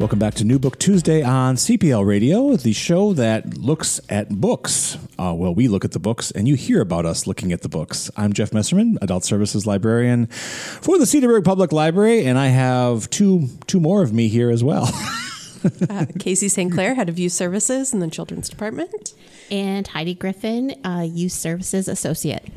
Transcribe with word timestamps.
Welcome 0.00 0.18
back 0.18 0.32
to 0.36 0.44
New 0.44 0.58
Book 0.58 0.78
Tuesday 0.78 1.22
on 1.22 1.56
CPL 1.56 2.06
Radio, 2.06 2.56
the 2.56 2.72
show 2.72 3.12
that 3.12 3.58
looks 3.58 4.00
at 4.08 4.30
books. 4.30 4.96
Uh, 5.18 5.34
well, 5.36 5.54
we 5.54 5.68
look 5.68 5.84
at 5.84 5.92
the 5.92 5.98
books, 5.98 6.30
and 6.30 6.48
you 6.48 6.54
hear 6.54 6.80
about 6.80 7.04
us 7.04 7.26
looking 7.26 7.52
at 7.52 7.60
the 7.60 7.68
books. 7.68 8.10
I'm 8.16 8.32
Jeff 8.32 8.52
Messerman, 8.52 8.96
Adult 9.02 9.24
Services 9.24 9.66
Librarian 9.66 10.28
for 10.28 10.96
the 10.96 11.04
Cedarburg 11.04 11.44
Public 11.44 11.70
Library, 11.70 12.24
and 12.24 12.38
I 12.38 12.46
have 12.46 13.10
two 13.10 13.48
two 13.66 13.78
more 13.78 14.02
of 14.02 14.10
me 14.10 14.28
here 14.28 14.48
as 14.48 14.64
well. 14.64 14.84
uh, 15.90 16.06
Casey 16.18 16.48
St. 16.48 16.72
Clair, 16.72 16.94
Head 16.94 17.10
of 17.10 17.18
Youth 17.18 17.32
Services 17.32 17.92
in 17.92 18.00
the 18.00 18.08
Children's 18.08 18.48
Department. 18.48 19.12
And 19.50 19.86
Heidi 19.86 20.14
Griffin, 20.14 20.80
uh, 20.82 21.06
Youth 21.06 21.32
Services 21.32 21.88
Associate. 21.88 22.48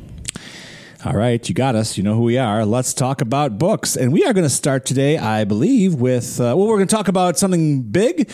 All 1.05 1.11
right, 1.11 1.49
you 1.49 1.53
got 1.53 1.75
us. 1.75 1.97
You 1.97 2.03
know 2.03 2.15
who 2.15 2.21
we 2.21 2.37
are. 2.37 2.65
Let's 2.65 2.93
talk 2.93 3.19
about 3.19 3.57
books. 3.57 3.97
And 3.97 4.13
we 4.13 4.23
are 4.23 4.31
going 4.31 4.45
to 4.45 4.49
start 4.49 4.85
today, 4.85 5.17
I 5.17 5.43
believe, 5.43 5.95
with, 5.95 6.39
uh, 6.39 6.55
well, 6.55 6.65
we're 6.65 6.77
going 6.77 6.87
to 6.87 6.95
talk 6.95 7.09
about 7.09 7.37
something 7.37 7.81
big. 7.81 8.31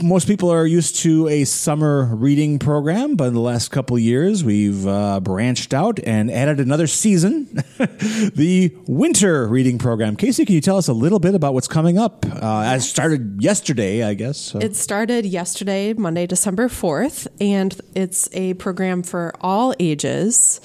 Most 0.00 0.26
people 0.26 0.50
are 0.50 0.66
used 0.66 0.96
to 1.00 1.28
a 1.28 1.44
summer 1.44 2.06
reading 2.16 2.58
program, 2.58 3.14
but 3.14 3.24
in 3.24 3.34
the 3.34 3.40
last 3.40 3.70
couple 3.70 3.98
years, 3.98 4.42
we've 4.42 4.86
uh, 4.86 5.20
branched 5.20 5.74
out 5.74 6.00
and 6.02 6.30
added 6.30 6.60
another 6.60 6.86
season 6.86 7.44
the 7.78 8.74
winter 8.86 9.46
reading 9.46 9.76
program. 9.76 10.16
Casey, 10.16 10.46
can 10.46 10.54
you 10.54 10.62
tell 10.62 10.78
us 10.78 10.88
a 10.88 10.94
little 10.94 11.18
bit 11.18 11.34
about 11.34 11.52
what's 11.52 11.68
coming 11.68 11.98
up? 11.98 12.24
Uh, 12.26 12.74
it 12.74 12.80
started 12.80 13.42
yesterday, 13.42 14.02
I 14.02 14.14
guess. 14.14 14.38
So. 14.38 14.60
It 14.60 14.76
started 14.76 15.26
yesterday, 15.26 15.92
Monday, 15.92 16.26
December 16.26 16.68
4th, 16.68 17.26
and 17.38 17.78
it's 17.94 18.30
a 18.32 18.54
program 18.54 19.02
for 19.02 19.34
all 19.42 19.74
ages. 19.78 20.62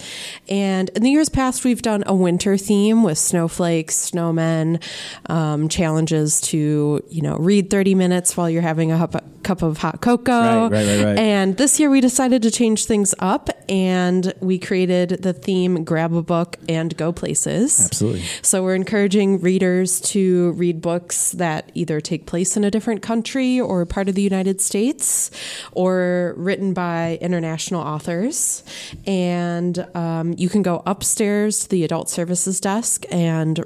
And 0.48 0.88
in 0.90 1.04
the 1.04 1.10
years 1.10 1.33
past, 1.34 1.66
we've 1.66 1.82
done 1.82 2.04
a 2.06 2.16
winter 2.16 2.58
theme 2.58 3.04
with 3.04 3.18
snowflakes, 3.18 4.12
snowmen, 4.12 4.82
um, 5.30 5.68
challenges 5.68 6.40
to, 6.42 7.04
you 7.10 7.22
know, 7.22 7.38
read 7.38 7.70
30 7.70 7.96
minutes 7.96 8.38
while 8.38 8.50
you're 8.50 8.62
having 8.62 8.92
a 8.92 8.98
cup 9.44 9.62
of 9.62 9.78
hot 9.80 10.02
cocoa. 10.02 10.70
Right, 10.70 10.72
right, 10.72 10.88
right, 10.88 11.06
right. 11.06 11.20
And 11.20 11.58
this 11.58 11.80
year 11.80 11.90
we 11.90 12.00
decided 12.00 12.42
to 12.44 12.52
change 12.52 12.86
things 12.86 13.14
up 13.20 13.50
and 13.68 14.34
we 14.40 14.60
created 14.60 15.24
the 15.24 15.34
theme 15.34 15.84
Grab 15.84 16.14
a 16.14 16.22
Book 16.22 16.58
and 16.70 16.96
Go 16.96 17.12
Places. 17.12 17.86
Absolutely. 17.86 18.24
So 18.42 18.64
we're 18.64 18.76
encouraging 18.76 19.42
readers 19.42 20.00
to 20.02 20.52
read 20.54 20.82
books 20.82 21.32
that 21.34 21.72
either 21.74 22.00
take 22.00 22.26
place 22.26 22.56
in 22.56 22.64
a 22.64 22.72
different 22.72 23.02
country 23.02 23.60
or 23.60 23.86
part 23.86 24.08
of 24.08 24.16
the 24.16 24.22
United 24.22 24.62
States 24.62 25.32
or 25.74 26.34
written 26.38 26.74
by 26.74 27.18
international 27.22 27.82
authors. 27.82 28.64
And 29.06 29.86
um, 29.96 30.34
you 30.38 30.50
can 30.50 30.62
go 30.62 30.84
upstairs 30.86 31.23
upstairs 31.24 31.60
to 31.62 31.70
the 31.70 31.86
adult 31.86 32.10
services 32.10 32.60
desk 32.60 33.06
and 33.10 33.64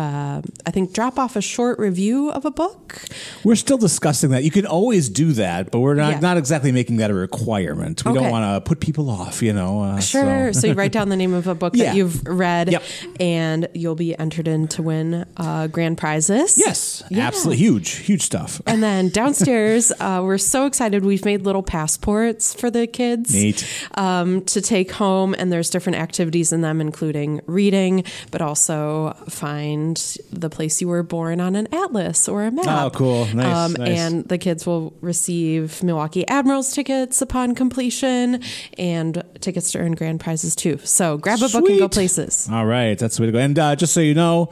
uh, 0.00 0.40
I 0.64 0.70
think 0.70 0.94
drop 0.94 1.18
off 1.18 1.36
a 1.36 1.42
short 1.42 1.78
review 1.78 2.30
of 2.30 2.46
a 2.46 2.50
book. 2.50 3.02
We're 3.44 3.54
still 3.56 3.76
discussing 3.76 4.30
that. 4.30 4.44
You 4.44 4.50
can 4.50 4.64
always 4.64 5.10
do 5.10 5.32
that, 5.32 5.70
but 5.70 5.80
we're 5.80 5.94
not, 5.94 6.12
yeah. 6.12 6.20
not 6.20 6.38
exactly 6.38 6.72
making 6.72 6.96
that 6.96 7.10
a 7.10 7.14
requirement. 7.14 8.02
We 8.04 8.12
okay. 8.12 8.20
don't 8.20 8.30
want 8.30 8.64
to 8.64 8.66
put 8.66 8.80
people 8.80 9.10
off, 9.10 9.42
you 9.42 9.52
know. 9.52 9.82
Uh, 9.82 10.00
sure. 10.00 10.54
So. 10.54 10.60
so. 10.60 10.66
you 10.68 10.72
write 10.72 10.92
down 10.92 11.10
the 11.10 11.16
name 11.16 11.34
of 11.34 11.46
a 11.46 11.54
book 11.54 11.74
yeah. 11.76 11.86
that 11.86 11.96
you've 11.96 12.26
read, 12.26 12.72
yep. 12.72 12.82
and 13.18 13.68
you'll 13.74 13.94
be 13.94 14.18
entered 14.18 14.48
in 14.48 14.68
to 14.68 14.82
win 14.82 15.26
uh, 15.36 15.66
grand 15.66 15.98
prizes. 15.98 16.56
Yes, 16.56 17.02
yeah. 17.10 17.26
absolutely 17.26 17.58
huge, 17.58 17.90
huge 17.90 18.22
stuff. 18.22 18.62
And 18.66 18.82
then 18.82 19.08
downstairs, 19.20 19.92
uh, 20.00 20.22
we're 20.24 20.38
so 20.38 20.64
excited. 20.64 21.04
We've 21.04 21.26
made 21.26 21.42
little 21.42 21.62
passports 21.62 22.54
for 22.54 22.70
the 22.70 22.86
kids. 22.86 23.34
Neat. 23.34 23.66
Um, 23.96 24.46
to 24.46 24.62
take 24.62 24.92
home, 24.92 25.34
and 25.38 25.52
there's 25.52 25.68
different 25.68 25.98
activities 25.98 26.54
in 26.54 26.62
them, 26.62 26.80
including 26.80 27.42
reading, 27.46 28.04
but 28.30 28.40
also 28.40 29.14
find 29.28 29.89
find 29.96 30.40
the 30.40 30.50
place 30.50 30.80
you 30.80 30.88
were 30.88 31.02
born 31.02 31.40
on 31.40 31.56
an 31.56 31.68
atlas 31.72 32.28
or 32.28 32.44
a 32.44 32.50
map. 32.50 32.66
Oh, 32.66 32.90
cool. 32.90 33.26
Nice, 33.34 33.56
um, 33.56 33.72
nice. 33.74 33.98
And 33.98 34.24
the 34.28 34.38
kids 34.38 34.66
will 34.66 34.92
receive 35.00 35.82
Milwaukee 35.82 36.26
Admirals 36.28 36.72
tickets 36.72 37.22
upon 37.22 37.54
completion 37.54 38.42
and 38.78 39.22
tickets 39.40 39.72
to 39.72 39.78
earn 39.78 39.92
grand 39.92 40.20
prizes 40.20 40.54
too. 40.54 40.78
So 40.84 41.16
grab 41.18 41.42
a 41.42 41.48
Sweet. 41.48 41.60
book 41.60 41.70
and 41.70 41.78
go 41.80 41.88
places. 41.88 42.48
All 42.50 42.66
right. 42.66 42.98
That's 42.98 43.16
the 43.16 43.22
way 43.22 43.26
to 43.26 43.32
go. 43.32 43.38
And 43.38 43.58
uh, 43.58 43.76
just 43.76 43.92
so 43.92 44.00
you 44.00 44.14
know, 44.14 44.50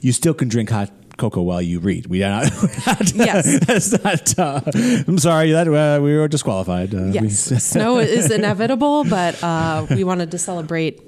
you 0.00 0.12
still 0.12 0.34
can 0.34 0.48
drink 0.48 0.70
hot 0.70 0.90
cocoa 1.16 1.42
while 1.42 1.62
you 1.62 1.80
read. 1.80 2.06
We 2.06 2.22
are 2.22 2.42
not. 2.42 2.52
yes, 3.14 3.58
that's 3.66 4.04
not. 4.04 4.38
Uh, 4.38 4.60
I'm 5.08 5.18
sorry 5.18 5.52
that 5.52 5.66
uh, 5.66 6.00
we 6.02 6.16
were 6.16 6.28
disqualified. 6.28 6.94
Uh, 6.94 7.06
yes, 7.06 7.40
snow 7.64 7.98
is 7.98 8.30
inevitable, 8.30 9.04
but 9.04 9.42
uh, 9.42 9.86
we 9.90 10.04
wanted 10.04 10.30
to 10.32 10.38
celebrate 10.38 11.00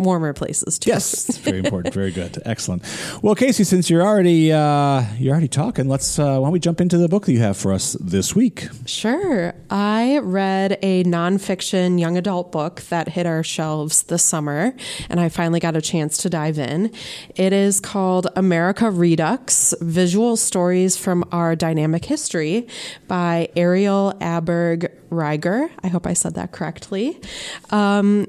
warmer 0.00 0.32
places 0.32 0.78
too. 0.78 0.90
Yes, 0.90 1.36
very 1.38 1.58
important. 1.58 1.94
Very 1.94 2.10
good. 2.10 2.38
Excellent. 2.44 2.82
Well, 3.22 3.34
Casey, 3.34 3.64
since 3.64 3.90
you're 3.90 4.02
already 4.02 4.52
uh, 4.52 5.04
you're 5.18 5.32
already 5.32 5.48
talking, 5.48 5.88
let's 5.88 6.18
uh, 6.18 6.38
why 6.38 6.46
don't 6.46 6.52
we 6.52 6.60
jump 6.60 6.80
into 6.80 6.98
the 6.98 7.08
book 7.08 7.26
that 7.26 7.32
you 7.32 7.40
have 7.40 7.56
for 7.56 7.72
us 7.72 7.92
this 8.00 8.34
week? 8.34 8.68
Sure. 8.86 9.54
I 9.70 10.18
read 10.22 10.78
a 10.82 11.04
nonfiction 11.04 12.00
young 12.00 12.16
adult 12.16 12.52
book 12.52 12.80
that 12.82 13.08
hit 13.08 13.26
our 13.26 13.42
shelves 13.42 14.04
this 14.04 14.22
summer, 14.22 14.74
and 15.08 15.20
I 15.20 15.28
finally 15.28 15.60
got 15.60 15.76
a 15.76 15.82
chance 15.82 16.18
to 16.18 16.30
dive 16.30 16.58
in. 16.58 16.92
It 17.36 17.52
is 17.52 17.80
called 17.80 18.28
America 18.36 18.90
Redux: 18.90 19.74
Visual 19.80 20.36
Stories 20.36 20.96
from 20.96 21.24
Our 21.32 21.54
Dynamic 21.54 22.04
History 22.04 22.66
by 23.08 23.48
Ariel 23.56 24.14
Aberg 24.20 24.90
Riger. 25.10 25.70
I 25.82 25.88
hope 25.88 26.06
I 26.06 26.14
said 26.14 26.34
that 26.34 26.52
correctly. 26.52 27.18
Um, 27.70 28.26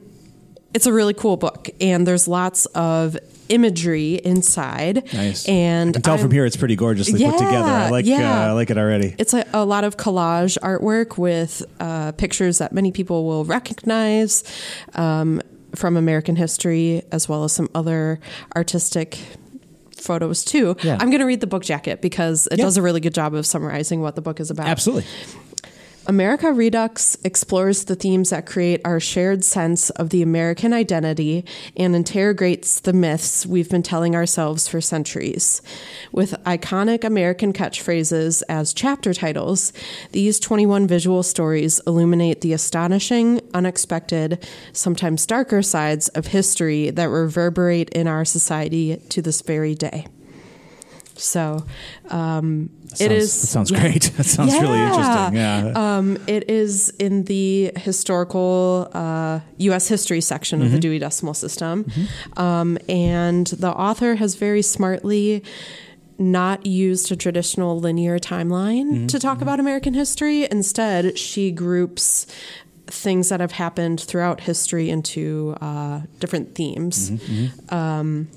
it's 0.73 0.85
a 0.85 0.93
really 0.93 1.13
cool 1.13 1.37
book, 1.37 1.69
and 1.79 2.07
there's 2.07 2.27
lots 2.27 2.65
of 2.67 3.17
imagery 3.49 4.15
inside. 4.15 5.13
Nice. 5.13 5.47
And 5.47 5.89
I 5.89 5.93
can 5.93 6.01
tell 6.01 6.13
I'm, 6.13 6.19
from 6.21 6.31
here 6.31 6.45
it's 6.45 6.55
pretty 6.55 6.75
gorgeously 6.75 7.19
yeah, 7.19 7.31
put 7.31 7.39
together. 7.39 7.69
I 7.69 7.89
like 7.89 8.05
yeah. 8.05 8.45
uh, 8.45 8.47
I 8.47 8.51
like 8.53 8.69
it 8.69 8.77
already. 8.77 9.15
It's 9.17 9.33
a, 9.33 9.45
a 9.53 9.65
lot 9.65 9.83
of 9.83 9.97
collage 9.97 10.57
artwork 10.59 11.17
with 11.17 11.63
uh, 11.79 12.13
pictures 12.13 12.59
that 12.59 12.71
many 12.71 12.91
people 12.91 13.25
will 13.25 13.43
recognize 13.43 14.43
um, 14.93 15.41
from 15.75 15.97
American 15.97 16.35
history, 16.35 17.03
as 17.11 17.27
well 17.27 17.43
as 17.43 17.51
some 17.51 17.69
other 17.75 18.19
artistic 18.55 19.19
photos 19.97 20.43
too. 20.43 20.75
Yeah. 20.81 20.97
I'm 20.99 21.09
going 21.09 21.19
to 21.19 21.25
read 21.25 21.41
the 21.41 21.47
book 21.47 21.63
jacket 21.63 22.01
because 22.01 22.47
it 22.47 22.57
yeah. 22.57 22.65
does 22.65 22.77
a 22.77 22.81
really 22.81 22.99
good 22.99 23.13
job 23.13 23.35
of 23.35 23.45
summarizing 23.45 24.01
what 24.01 24.15
the 24.15 24.21
book 24.21 24.39
is 24.39 24.49
about. 24.49 24.67
Absolutely. 24.67 25.05
America 26.11 26.51
Redux 26.51 27.15
explores 27.23 27.85
the 27.85 27.95
themes 27.95 28.31
that 28.31 28.45
create 28.45 28.81
our 28.83 28.99
shared 28.99 29.45
sense 29.45 29.89
of 29.91 30.09
the 30.09 30.21
American 30.21 30.73
identity 30.73 31.45
and 31.77 31.95
interrogates 31.95 32.81
the 32.81 32.91
myths 32.91 33.45
we've 33.45 33.69
been 33.69 33.81
telling 33.81 34.13
ourselves 34.13 34.67
for 34.67 34.81
centuries. 34.81 35.61
With 36.11 36.31
iconic 36.43 37.05
American 37.05 37.53
catchphrases 37.53 38.43
as 38.49 38.73
chapter 38.73 39.13
titles, 39.13 39.71
these 40.11 40.37
21 40.37 40.85
visual 40.85 41.23
stories 41.23 41.79
illuminate 41.87 42.41
the 42.41 42.51
astonishing, 42.51 43.39
unexpected, 43.53 44.45
sometimes 44.73 45.25
darker 45.25 45.61
sides 45.61 46.09
of 46.09 46.27
history 46.27 46.89
that 46.89 47.07
reverberate 47.07 47.89
in 47.91 48.09
our 48.09 48.25
society 48.25 48.97
to 49.07 49.21
this 49.21 49.39
very 49.39 49.75
day. 49.75 50.07
So, 51.21 51.63
um, 52.09 52.69
sounds, 52.87 53.01
it 53.01 53.11
is. 53.11 53.41
That 53.41 53.47
sounds 53.47 53.71
yeah. 53.71 53.79
great. 53.79 54.11
That 54.17 54.25
sounds 54.25 54.53
yeah. 54.53 54.61
really 54.61 54.79
interesting. 54.79 55.35
Yeah. 55.35 55.71
Um, 55.75 56.17
it 56.27 56.49
is 56.49 56.89
in 56.91 57.23
the 57.25 57.71
historical 57.77 58.89
uh, 58.93 59.39
U.S. 59.57 59.87
history 59.87 60.21
section 60.21 60.59
mm-hmm. 60.59 60.65
of 60.65 60.71
the 60.71 60.77
mm-hmm. 60.77 60.81
Dewey 60.81 60.99
Decimal 60.99 61.33
System, 61.33 61.85
mm-hmm. 61.85 62.41
um, 62.41 62.77
and 62.89 63.47
the 63.47 63.71
author 63.71 64.15
has 64.15 64.35
very 64.35 64.61
smartly 64.61 65.43
not 66.17 66.65
used 66.65 67.11
a 67.11 67.15
traditional 67.15 67.79
linear 67.79 68.19
timeline 68.19 68.91
mm-hmm. 68.91 69.07
to 69.07 69.19
talk 69.19 69.35
mm-hmm. 69.35 69.43
about 69.43 69.59
American 69.59 69.93
history. 69.93 70.47
Instead, 70.51 71.17
she 71.17 71.51
groups 71.51 72.27
things 72.87 73.29
that 73.29 73.39
have 73.39 73.53
happened 73.53 74.01
throughout 74.01 74.41
history 74.41 74.89
into 74.89 75.55
uh, 75.61 76.01
different 76.19 76.55
themes. 76.55 77.11
Mm-hmm. 77.11 77.73
Um, 77.73 78.27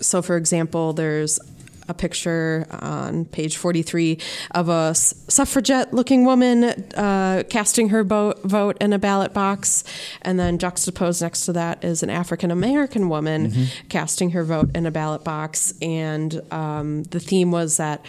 so, 0.00 0.22
for 0.22 0.36
example, 0.36 0.92
there's 0.92 1.40
a 1.88 1.94
picture 1.94 2.66
on 2.70 3.24
page 3.24 3.56
43 3.56 4.18
of 4.52 4.68
a 4.68 4.94
suffragette 4.94 5.92
looking 5.92 6.24
woman 6.24 6.64
uh, 6.64 7.42
casting 7.48 7.88
her 7.90 8.04
vote, 8.04 8.42
vote 8.42 8.76
in 8.80 8.92
a 8.92 8.98
ballot 8.98 9.32
box. 9.32 9.84
And 10.22 10.38
then 10.38 10.58
juxtaposed 10.58 11.22
next 11.22 11.46
to 11.46 11.52
that 11.54 11.84
is 11.84 12.02
an 12.02 12.10
African 12.10 12.50
American 12.50 13.08
woman 13.08 13.50
mm-hmm. 13.50 13.88
casting 13.88 14.30
her 14.30 14.44
vote 14.44 14.70
in 14.74 14.86
a 14.86 14.90
ballot 14.90 15.24
box. 15.24 15.74
And 15.80 16.40
um, 16.52 17.04
the 17.04 17.20
theme 17.20 17.50
was 17.50 17.78
that 17.78 18.04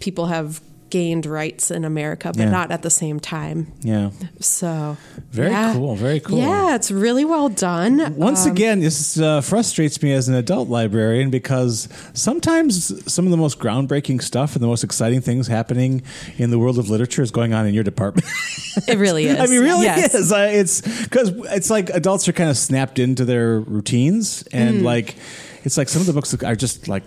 people 0.00 0.26
have 0.26 0.60
gained 0.90 1.26
rights 1.26 1.70
in 1.70 1.84
America, 1.84 2.28
but 2.28 2.44
yeah. 2.44 2.50
not 2.50 2.70
at 2.70 2.82
the 2.82 2.90
same 2.90 3.20
time. 3.20 3.72
Yeah. 3.80 4.10
So 4.40 4.96
very 5.30 5.50
yeah. 5.50 5.72
cool. 5.72 5.96
Very 5.96 6.20
cool. 6.20 6.38
Yeah, 6.38 6.74
it's 6.74 6.90
really 6.90 7.24
well 7.24 7.48
done. 7.48 8.14
Once 8.16 8.46
um, 8.46 8.52
again, 8.52 8.80
this 8.80 9.18
uh, 9.18 9.40
frustrates 9.40 10.02
me 10.02 10.12
as 10.12 10.28
an 10.28 10.34
adult 10.34 10.68
librarian 10.68 11.30
because 11.30 11.88
sometimes 12.14 13.12
some 13.12 13.24
of 13.24 13.30
the 13.30 13.36
most 13.36 13.58
groundbreaking 13.58 14.22
stuff 14.22 14.54
and 14.54 14.62
the 14.62 14.68
most 14.68 14.84
exciting 14.84 15.20
things 15.20 15.46
happening 15.46 16.02
in 16.38 16.50
the 16.50 16.58
world 16.58 16.78
of 16.78 16.88
literature 16.88 17.22
is 17.22 17.30
going 17.30 17.52
on 17.52 17.66
in 17.66 17.74
your 17.74 17.84
department. 17.84 18.26
it 18.88 18.98
really 18.98 19.24
is. 19.26 19.38
I 19.38 19.46
mean, 19.46 19.62
really 19.62 19.84
yes. 19.84 20.14
is. 20.14 20.32
I, 20.32 20.48
it's 20.48 20.80
because 21.02 21.30
it's 21.52 21.70
like 21.70 21.90
adults 21.90 22.28
are 22.28 22.32
kind 22.32 22.50
of 22.50 22.56
snapped 22.56 22.98
into 22.98 23.24
their 23.24 23.60
routines 23.60 24.42
and 24.52 24.80
mm. 24.80 24.84
like 24.84 25.16
it's 25.64 25.76
like 25.76 25.88
some 25.88 26.00
of 26.00 26.06
the 26.06 26.12
books 26.12 26.32
are 26.42 26.54
just 26.54 26.86
like 26.86 27.02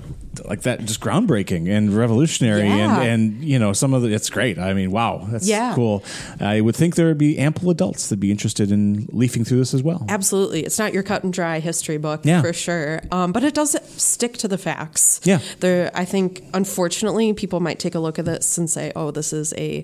like 0.45 0.61
that, 0.61 0.85
just 0.85 1.01
groundbreaking 1.01 1.67
and 1.69 1.91
revolutionary, 1.93 2.67
Yeah. 2.67 3.01
and 3.01 3.09
and 3.33 3.43
you 3.43 3.57
know 3.59 3.73
some 3.73 3.93
of 3.93 4.01
the 4.03 4.13
it's 4.13 4.29
great. 4.29 4.57
I 4.59 4.73
mean, 4.73 4.91
wow, 4.91 5.27
that's 5.29 5.47
Yeah. 5.47 5.73
cool. 5.75 6.03
I 6.39 6.61
would 6.61 6.75
think 6.75 6.95
there 6.95 7.07
would 7.07 7.17
be 7.17 7.37
ample 7.39 7.69
adults 7.69 8.07
that'd 8.07 8.19
be 8.19 8.31
interested 8.31 8.71
in 8.71 9.07
leafing 9.11 9.43
through 9.43 9.57
this 9.59 9.73
as 9.73 9.81
well. 9.83 10.05
Absolutely. 10.07 10.61
It's 10.63 10.77
not 10.77 10.93
your 10.93 11.03
cut 11.03 11.23
and 11.23 11.33
dry 11.33 11.59
history 11.59 11.97
book 11.97 12.21
Yeah. 12.23 12.41
for 12.41 12.53
sure. 12.53 13.01
Um, 13.11 13.31
but 13.31 13.43
it 13.43 13.53
does 13.53 13.75
stick 13.97 14.37
to 14.37 14.47
the 14.47 14.57
facts. 14.57 15.19
Yeah. 15.23 15.39
There 15.61 15.89
I 15.95 16.05
think 16.05 16.43
unfortunately 16.53 17.33
people 17.33 17.59
might 17.59 17.79
take 17.79 17.95
a 17.95 17.99
look 17.99 18.19
at 18.19 18.25
this 18.25 18.57
and 18.57 18.69
say, 18.69 18.91
Oh, 18.95 19.11
this 19.11 19.33
is 19.33 19.53
a 19.57 19.83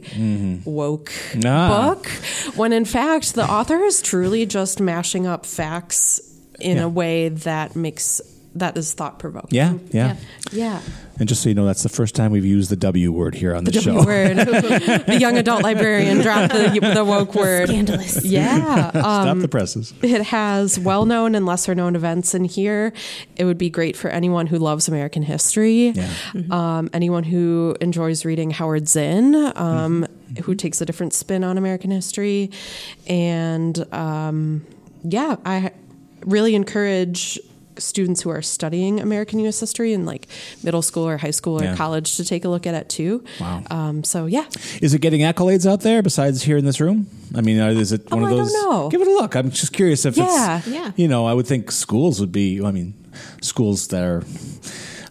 woke 0.65 1.11
Mm-hmm. 1.31 1.41
Ah. 1.47 1.93
book. 1.95 2.07
When 2.55 2.71
in 2.73 2.85
fact 2.85 3.33
the 3.35 3.49
author 3.49 3.83
is 3.83 4.01
truly 4.01 4.45
just 4.45 4.79
mashing 4.79 5.25
up 5.27 5.45
facts 5.45 6.21
in 6.59 6.77
a 6.77 6.87
way 6.87 7.29
that 7.29 7.75
makes 7.75 8.21
that 8.55 8.77
is 8.77 8.93
thought 8.93 9.19
provoking. 9.19 9.49
Yeah, 9.55 9.73
yeah, 9.91 10.15
Yeah. 10.51 10.81
And 11.17 11.29
just 11.29 11.41
so 11.43 11.47
you 11.49 11.55
know, 11.55 11.65
that's 11.65 11.83
the 11.83 11.87
first 11.89 12.13
time 12.13 12.31
we've 12.33 12.43
used 12.45 12.69
the 12.69 12.75
W 12.75 13.09
word 13.11 13.35
here 13.35 13.55
on 13.55 13.63
the, 13.63 13.71
The 13.71 13.81
show. 13.81 13.93
W 13.93 14.05
word. 14.05 14.35
the 15.07 15.17
young 15.19 15.37
adult 15.37 15.63
librarian 15.63 16.17
dropped 16.19 16.51
the, 16.53 16.91
the 16.93 17.05
woke 17.05 17.33
word. 17.35 17.69
Scandalous. 17.69 18.25
Yeah. 18.25 18.89
Stop 18.89 19.05
Um, 19.27 19.39
the 19.41 19.47
presses. 19.47 19.93
It 20.01 20.23
has 20.23 20.77
well 20.77 21.05
known 21.05 21.33
and 21.35 21.45
lesser 21.45 21.73
known 21.73 21.95
events 21.95 22.33
in 22.35 22.43
here. 22.43 22.91
It 23.37 23.45
would 23.45 23.57
be 23.57 23.69
great 23.69 23.95
for 23.95 24.09
anyone 24.09 24.47
who 24.47 24.57
loves 24.57 24.89
American 24.89 25.23
history, 25.23 25.91
Yeah. 25.91 26.09
um, 26.51 26.89
anyone 26.91 27.23
who 27.23 27.77
enjoys 27.79 28.25
reading 28.25 28.51
Howard 28.51 28.89
Zinn, 28.89 29.35
um, 29.55 30.05
who 30.43 30.53
takes 30.53 30.81
a 30.81 30.85
different 30.85 31.13
spin 31.13 31.45
on 31.45 31.57
American 31.57 31.91
history. 31.91 32.51
And 33.07 33.85
um, 33.93 34.65
yeah, 35.03 35.37
I 35.45 35.71
really 36.25 36.55
encourage 36.55 37.39
students 37.79 38.21
who 38.21 38.29
are 38.29 38.41
studying 38.41 38.99
American 38.99 39.39
U.S. 39.39 39.59
history 39.59 39.93
in 39.93 40.05
like 40.05 40.27
middle 40.63 40.81
school 40.81 41.07
or 41.07 41.17
high 41.17 41.31
school 41.31 41.59
or 41.59 41.63
Yeah. 41.63 41.75
college 41.75 42.15
to 42.17 42.25
take 42.25 42.45
a 42.45 42.49
look 42.49 42.65
at 42.67 42.73
it 42.75 42.89
too. 42.89 43.23
Wow. 43.39 43.63
Um, 43.69 44.03
so 44.03 44.25
yeah, 44.25 44.45
Is 44.81 44.93
it 44.93 45.01
getting 45.01 45.21
accolades 45.21 45.69
out 45.69 45.81
there 45.81 46.01
besides 46.01 46.43
here 46.43 46.57
in 46.57 46.65
this 46.65 46.79
room? 46.79 47.07
I 47.35 47.41
mean, 47.41 47.59
uh, 47.59 47.69
is 47.69 47.91
it 47.91 48.09
one 48.11 48.23
Oh, 48.23 48.25
of 48.25 48.31
I 48.31 48.35
don't 48.35 48.43
those? 48.45 48.53
know. 48.53 48.89
Give 48.89 49.01
it 49.01 49.07
a 49.07 49.11
look. 49.11 49.35
I'm 49.35 49.51
just 49.51 49.73
curious 49.73 50.05
if 50.05 50.15
Yeah. 50.17 50.57
it's. 50.59 50.67
Yeah. 50.67 50.91
You 50.95 51.07
know, 51.07 51.25
I 51.25 51.33
would 51.33 51.47
think 51.47 51.71
schools 51.71 52.19
would 52.19 52.31
be. 52.31 52.61
I 52.63 52.71
mean, 52.71 52.93
schools 53.41 53.87
that 53.87 54.03
are 54.03 54.23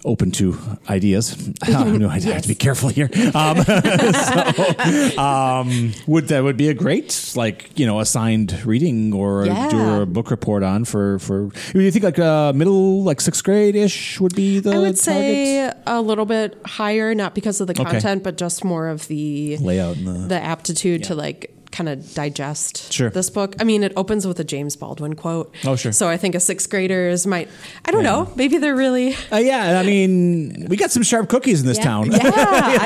open 0.05 0.31
to 0.33 0.56
ideas. 0.89 1.37
no, 1.69 2.09
I 2.09 2.21
have 2.21 2.43
to 2.43 2.49
be 2.49 2.55
careful 2.55 2.89
here. 2.91 3.09
Um, 3.35 3.62
so, 3.65 5.19
um, 5.19 5.93
would 6.06 6.29
that 6.29 6.43
would 6.43 6.56
be 6.56 6.69
a 6.69 6.75
great 6.75 7.33
like 7.37 7.71
you 7.79 7.87
know 7.87 8.01
assigned 8.01 8.65
reading 8.67 9.12
or 9.12 9.47
Yeah. 9.47 9.69
do 9.69 10.03
a 10.03 10.06
book 10.06 10.31
report 10.31 10.62
on 10.62 10.85
for 10.85 11.19
for. 11.19 11.51
You 11.75 11.91
think 11.91 12.05
like 12.05 12.19
uh, 12.19 12.53
middle 12.53 13.03
like 13.03 13.21
sixth 13.21 13.43
grade 13.45 13.77
ish 13.77 14.21
would 14.21 14.35
be 14.35 14.59
the 14.61 14.73
I 14.73 14.79
would 14.79 14.97
target 14.97 14.99
say 14.99 15.73
a 15.87 16.01
little 16.01 16.27
bit 16.27 16.59
higher, 16.67 17.15
not 17.15 17.35
because 17.35 17.61
of 17.61 17.67
the 17.67 17.75
Okay. 17.81 17.91
content, 17.93 18.23
but 18.23 18.37
just 18.37 18.65
more 18.65 18.89
of 18.89 19.09
the 19.09 19.57
layout 19.59 19.97
and 19.97 20.07
the. 20.07 20.12
the 20.29 20.41
aptitude 20.41 21.05
to 21.05 21.15
like 21.15 21.54
kind 21.75 21.88
of 21.88 22.15
digest 22.15 22.93
Sure. 22.93 23.11
this 23.11 23.29
book. 23.31 23.56
I 23.61 23.65
mean, 23.65 23.82
it 23.82 23.93
opens 23.97 24.26
with 24.26 24.38
a 24.38 24.44
James 24.44 24.76
Baldwin 24.76 25.15
quote. 25.17 25.53
Oh, 25.65 25.75
sure. 25.76 25.91
So 25.93 26.09
I 26.09 26.17
think 26.17 26.35
a 26.37 26.41
sixth 26.41 26.71
graders 26.71 27.26
might. 27.26 27.49
I 27.85 27.91
don't 27.91 28.05
know. 28.05 28.31
Maybe 28.37 28.59
they're 28.59 28.76
really. 28.76 29.17
Uh, 29.32 29.37
yeah, 29.38 29.81
I 29.81 29.82
mean, 29.85 30.67
we 30.69 30.76
got 30.76 30.91
some 30.93 31.03
sharp 31.03 31.29
cookies 31.29 31.61
in 31.61 31.67
this 31.67 31.79
Yeah. 31.79 31.85
town. 31.85 32.12
Yeah, 32.12 32.21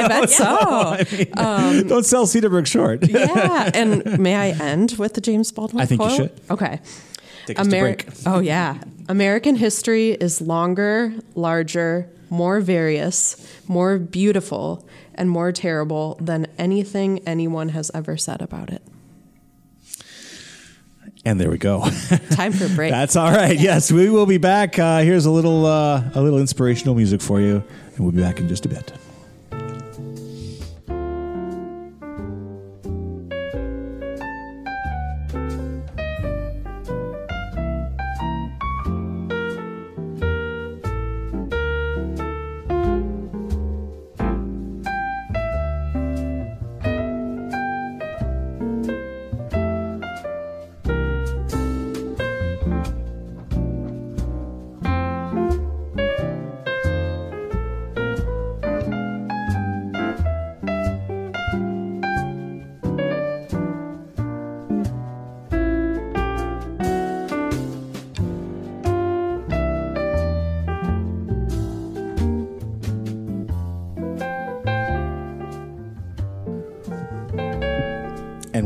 I 0.01 0.09
bet 0.09 0.31
so. 0.31 0.47
I 0.47 1.07
mean, 1.75 1.87
don't 1.87 2.05
sell 2.07 2.27
Cedarburg 2.27 2.67
short. 2.67 3.07
Yeah, 3.09 3.71
and 3.75 4.19
may 4.19 4.35
I 4.35 4.49
end 4.59 4.93
with 4.99 5.13
the 5.15 5.21
James 5.21 5.53
Baldwin? 5.53 5.83
I 5.83 5.87
think 5.87 6.01
you 6.01 6.07
quote? 6.09 6.17
should. 6.17 6.41
Okay. 6.51 6.81
Take 7.47 7.57
break. 7.71 8.07
Oh 8.27 8.41
yeah, 8.41 8.79
American 9.09 9.57
history 9.57 10.11
is 10.13 10.41
longer, 10.41 11.13
larger, 11.35 12.11
more 12.31 12.61
various, 12.61 13.37
more 13.67 13.99
beautiful, 13.99 14.87
and 15.15 15.29
more 15.31 15.53
terrible 15.53 16.17
than 16.21 16.47
anything 16.59 17.21
anyone 17.27 17.71
has 17.71 17.91
ever 17.93 18.17
said 18.17 18.41
about 18.41 18.71
it. 18.71 18.83
And 21.25 21.41
there 21.41 21.51
we 21.51 21.59
go. 21.59 21.81
Time 22.31 22.53
for 22.53 22.67
a 22.67 22.69
break. 22.69 22.91
That's 22.91 23.17
all 23.17 23.31
right. 23.31 23.59
Yes, 23.59 23.91
we 23.91 24.09
will 24.09 24.27
be 24.27 24.39
back. 24.39 24.79
Uh, 24.79 25.01
here's 25.01 25.27
a 25.27 25.31
little 25.31 25.67
uh, 25.67 26.09
a 26.15 26.23
little 26.23 26.39
inspirational 26.39 26.95
music 26.95 27.21
for 27.21 27.41
you, 27.41 27.63
and 27.97 27.99
we'll 27.99 28.13
be 28.13 28.23
back 28.23 28.39
in 28.39 28.49
just 28.49 28.65
a 28.65 28.69
bit. 28.69 28.93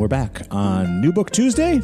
We're 0.02 0.08
back 0.08 0.42
on 0.50 1.00
New 1.00 1.12
Book 1.12 1.30
Tuesday. 1.30 1.80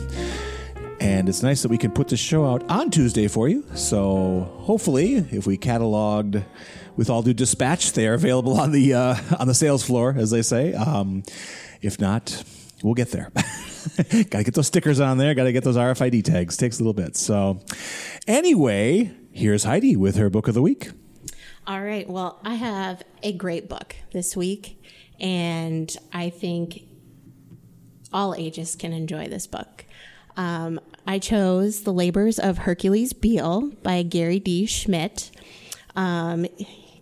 And 0.99 1.29
it's 1.29 1.44
nice 1.44 1.62
that 1.62 1.69
we 1.69 1.79
can 1.79 1.93
put 1.93 2.09
this 2.09 2.19
show 2.19 2.44
out 2.44 2.69
on 2.69 2.91
Tuesday 2.91 3.29
for 3.29 3.49
you. 3.49 3.65
So 3.76 4.50
hopefully, 4.62 5.15
if 5.15 5.47
we 5.47 5.56
cataloged 5.56 6.44
with 6.97 7.11
all 7.11 7.23
due 7.23 7.32
dispatch, 7.32 7.93
they 7.93 8.09
are 8.09 8.15
available 8.15 8.59
on 8.59 8.73
the 8.73 8.94
uh, 8.94 9.15
on 9.38 9.47
the 9.47 9.55
sales 9.55 9.85
floor, 9.85 10.17
as 10.19 10.32
they 10.32 10.43
say. 10.43 10.75
Um, 10.75 11.23
if 11.81 12.00
not, 12.00 12.43
we'll 12.82 12.94
get 12.94 13.12
there. 13.12 13.31
got 13.97 14.38
to 14.38 14.42
get 14.42 14.54
those 14.54 14.66
stickers 14.66 14.99
on 14.99 15.19
there. 15.19 15.33
Got 15.35 15.45
to 15.45 15.52
get 15.52 15.62
those 15.62 15.76
RFID 15.76 16.25
tags. 16.25 16.57
Takes 16.57 16.81
a 16.81 16.83
little 16.83 16.95
bit. 16.95 17.16
So, 17.16 17.61
anyway, 18.26 19.12
here's 19.31 19.62
Heidi 19.62 19.95
with 19.95 20.16
her 20.16 20.28
book 20.28 20.49
of 20.49 20.54
the 20.54 20.62
week. 20.62 20.90
All 21.69 21.81
right. 21.81 22.11
Well, 22.11 22.40
I 22.45 22.54
have 22.54 23.04
a 23.23 23.33
great 23.33 23.69
book 23.69 23.95
this 24.11 24.37
week, 24.37 24.83
and 25.21 25.97
I 26.12 26.31
think 26.31 26.88
all 28.12 28.35
ages 28.35 28.77
can 28.77 28.93
enjoy 28.93 29.29
this 29.29 29.47
book. 29.47 29.85
Um, 30.37 30.81
I 31.07 31.19
chose 31.19 31.83
The 31.83 31.93
Labors 31.93 32.38
of 32.38 32.59
Hercules 32.59 33.12
Beal 33.12 33.73
by 33.83 34.03
Gary 34.03 34.38
D. 34.38 34.67
Schmidt. 34.67 35.31
Um, 35.97 36.47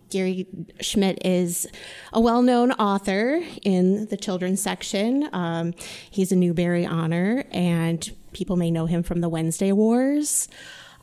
Gary 0.09 0.47
Schmidt 0.79 1.23
is 1.25 1.67
a 2.13 2.21
well 2.21 2.41
known 2.41 2.71
author 2.73 3.43
in 3.63 4.07
the 4.07 4.17
children's 4.17 4.61
section. 4.61 5.29
Um, 5.33 5.73
he's 6.09 6.31
a 6.31 6.35
Newbery 6.35 6.85
Honor, 6.85 7.43
and 7.51 8.09
people 8.33 8.55
may 8.55 8.71
know 8.71 8.85
him 8.85 9.03
from 9.03 9.21
the 9.21 9.29
Wednesday 9.29 9.71
Wars. 9.71 10.47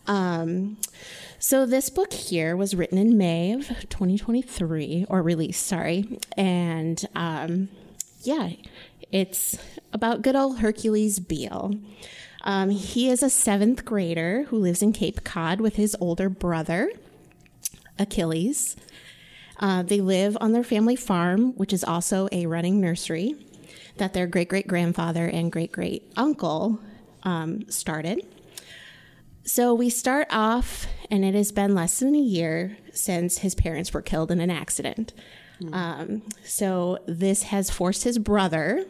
Um, 0.07 0.79
so 1.39 1.67
this 1.67 1.91
book 1.91 2.13
here 2.13 2.57
was 2.57 2.75
written 2.75 2.99
in 2.99 3.19
May 3.19 3.53
of 3.53 3.69
2023, 3.91 5.07
or 5.09 5.23
released, 5.23 5.67
sorry. 5.67 6.19
And 6.37 7.05
um, 7.15 7.69
yeah, 8.23 8.51
it's 9.15 9.57
about 9.93 10.23
good 10.23 10.35
old 10.35 10.59
Hercules 10.59 11.21
Beal. 11.21 11.73
Um, 12.43 12.71
he 12.71 13.09
is 13.09 13.23
a 13.23 13.31
seventh 13.31 13.85
grader 13.85 14.43
who 14.49 14.59
lives 14.59 14.83
in 14.83 14.93
Cape 14.93 15.23
Cod 15.23 15.61
with 15.61 15.77
his 15.77 15.97
older 16.01 16.29
brother, 16.29 16.91
Achilles. 17.97 18.75
Uh, 19.61 19.85
they 19.85 20.01
live 20.01 20.37
on 20.41 20.51
their 20.51 20.65
family 20.65 20.97
farm, 20.97 21.53
which 21.53 21.73
is 21.73 21.85
also 21.85 22.29
a 22.33 22.47
running 22.47 22.81
nursery 22.81 23.37
that 23.99 24.15
their 24.15 24.27
great 24.27 24.49
great 24.49 24.67
grandfather 24.67 25.29
and 25.29 25.53
great 25.53 25.71
great 25.71 26.11
uncle 26.17 26.81
um, 27.23 27.71
started. 27.71 28.27
So 29.45 29.75
we 29.75 29.91
start 29.91 30.27
off, 30.31 30.89
and 31.09 31.25
it 31.25 31.37
has 31.37 31.53
been 31.53 31.77
less 31.77 32.01
than 32.01 32.17
a 32.17 32.19
year 32.19 32.79
since 32.93 33.39
his 33.39 33.55
parents 33.55 33.95
were 33.95 34.03
killed 34.03 34.33
in 34.33 34.41
an 34.41 34.51
accident. 34.51 35.13
Um, 35.73 36.23
so 36.45 36.99
this 37.07 37.45
has 37.45 37.71
forced 37.71 38.05
his 38.05 38.19
brother, 38.19 38.85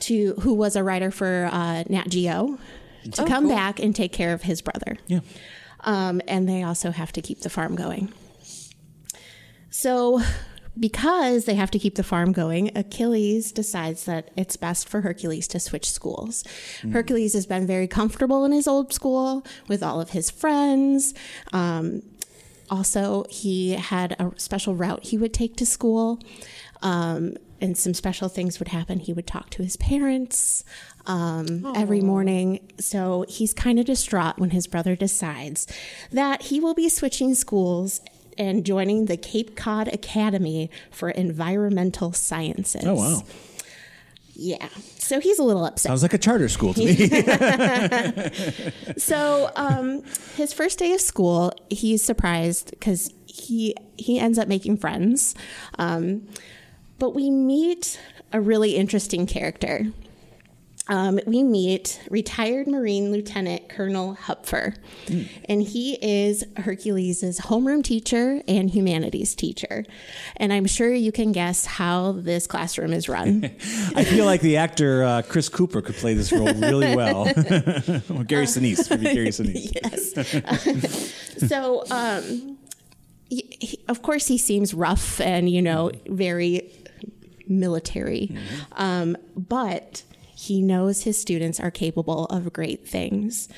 to 0.00 0.34
who 0.40 0.54
was 0.54 0.76
a 0.76 0.84
writer 0.84 1.10
for 1.10 1.48
uh, 1.50 1.84
Nat 1.88 2.08
Geo, 2.08 2.58
to 3.12 3.24
come 3.24 3.48
back 3.48 3.80
and 3.80 3.94
take 3.94 4.12
care 4.12 4.32
of 4.32 4.42
his 4.42 4.62
brother. 4.62 4.96
Yeah. 5.06 5.20
Um, 5.80 6.20
and 6.28 6.48
they 6.48 6.62
also 6.62 6.90
have 6.90 7.12
to 7.12 7.22
keep 7.22 7.40
the 7.40 7.50
farm 7.50 7.74
going. 7.74 8.12
So, 9.70 10.20
because 10.78 11.44
they 11.44 11.54
have 11.54 11.70
to 11.72 11.78
keep 11.78 11.96
the 11.96 12.02
farm 12.02 12.32
going, 12.32 12.76
Achilles 12.76 13.52
decides 13.52 14.04
that 14.04 14.30
it's 14.36 14.56
best 14.56 14.88
for 14.88 15.00
Hercules 15.00 15.48
to 15.48 15.60
switch 15.60 15.90
schools. 15.90 16.44
Hercules 16.92 17.32
has 17.34 17.46
been 17.46 17.66
very 17.66 17.88
comfortable 17.88 18.44
in 18.44 18.52
his 18.52 18.68
old 18.68 18.92
school 18.92 19.44
with 19.66 19.82
all 19.82 20.00
of 20.00 20.10
his 20.10 20.30
friends. 20.30 21.14
Um, 21.52 22.02
also, 22.70 23.24
he 23.30 23.72
had 23.72 24.12
a 24.18 24.32
special 24.36 24.74
route 24.74 25.04
he 25.04 25.18
would 25.18 25.34
take 25.34 25.56
to 25.56 25.66
school. 25.66 26.20
Um, 26.82 27.34
and 27.60 27.76
some 27.76 27.92
special 27.92 28.28
things 28.28 28.58
would 28.58 28.68
happen. 28.68 29.00
He 29.00 29.12
would 29.12 29.26
talk 29.26 29.50
to 29.50 29.62
his 29.62 29.76
parents 29.76 30.62
um, 31.06 31.72
every 31.74 32.00
morning. 32.00 32.60
So 32.78 33.24
he's 33.28 33.52
kind 33.52 33.80
of 33.80 33.86
distraught 33.86 34.38
when 34.38 34.50
his 34.50 34.66
brother 34.66 34.94
decides 34.94 35.66
that 36.12 36.42
he 36.42 36.60
will 36.60 36.74
be 36.74 36.88
switching 36.88 37.34
schools 37.34 38.00
and 38.36 38.64
joining 38.64 39.06
the 39.06 39.16
Cape 39.16 39.56
Cod 39.56 39.88
Academy 39.88 40.70
for 40.90 41.10
Environmental 41.10 42.12
Sciences. 42.12 42.84
Oh 42.84 42.94
wow, 42.94 43.22
Yeah. 44.40 44.68
So 44.98 45.18
he's 45.18 45.40
a 45.40 45.42
little 45.42 45.64
upset. 45.64 45.88
sounds 45.88 46.02
like 46.02 46.14
a 46.14 46.18
charter 46.18 46.48
school 46.48 46.72
to 46.74 46.84
me. 46.84 48.72
So 48.98 49.50
um, 49.56 50.04
his 50.36 50.52
first 50.52 50.78
day 50.78 50.92
of 50.92 51.00
school, 51.00 51.52
he's 51.70 52.04
surprised 52.04 52.70
because 52.70 53.12
he 53.26 53.74
he 53.96 54.20
ends 54.20 54.38
up 54.38 54.46
making 54.46 54.76
friends. 54.76 55.34
Um, 55.78 56.28
but 57.00 57.14
we 57.16 57.30
meet 57.30 58.00
a 58.32 58.40
really 58.40 58.76
interesting 58.76 59.26
character. 59.26 59.86
Um, 60.90 61.20
we 61.26 61.42
meet 61.42 62.00
retired 62.10 62.66
Marine 62.66 63.12
Lieutenant 63.12 63.68
Colonel 63.68 64.14
Hupfer, 64.16 64.74
and 65.46 65.62
he 65.62 65.98
is 66.00 66.44
Hercules' 66.56 67.38
homeroom 67.40 67.84
teacher 67.84 68.42
and 68.48 68.70
humanities 68.70 69.34
teacher. 69.34 69.84
And 70.38 70.50
I'm 70.52 70.64
sure 70.66 70.92
you 70.94 71.12
can 71.12 71.32
guess 71.32 71.66
how 71.66 72.12
this 72.12 72.46
classroom 72.46 72.92
is 72.94 73.08
run. 73.08 73.44
I 73.94 74.04
feel 74.04 74.24
like 74.24 74.40
the 74.40 74.56
actor 74.56 75.04
uh, 75.04 75.22
Chris 75.22 75.48
Cooper 75.50 75.82
could 75.82 75.94
play 75.96 76.14
this 76.14 76.32
role 76.32 76.52
really 76.54 76.96
well. 76.96 77.28
or 77.28 78.24
Gary 78.24 78.46
Sinise, 78.46 78.88
maybe 78.90 79.14
Gary 79.14 79.28
Sinise. 79.30 79.72
yes. 81.36 81.48
so, 81.48 81.84
um, 81.90 82.56
he, 83.28 83.46
he- 83.60 83.80
of 83.88 84.00
course, 84.00 84.26
he 84.26 84.38
seems 84.38 84.72
rough 84.72 85.20
and 85.20 85.50
you 85.50 85.60
know 85.60 85.90
very 86.06 86.70
military, 87.46 88.36
um, 88.72 89.16
but 89.36 90.02
he 90.38 90.62
knows 90.62 91.02
his 91.02 91.20
students 91.20 91.58
are 91.58 91.70
capable 91.70 92.26
of 92.26 92.52
great 92.52 92.86
things. 92.86 93.48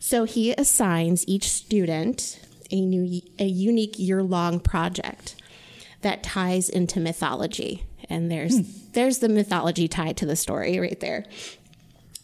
So 0.00 0.24
he 0.24 0.50
assigns 0.52 1.24
each 1.28 1.48
student 1.48 2.40
a 2.72 2.80
new 2.80 3.20
a 3.38 3.44
unique 3.44 4.00
year 4.00 4.20
long 4.20 4.58
project 4.58 5.36
that 6.00 6.24
ties 6.24 6.68
into 6.68 6.98
mythology, 6.98 7.84
and 8.10 8.32
there's 8.32 8.56
there's 8.94 9.20
the 9.20 9.28
mythology 9.28 9.86
tied 9.86 10.16
to 10.16 10.26
the 10.26 10.34
story 10.34 10.80
right 10.80 10.98
there. 10.98 11.24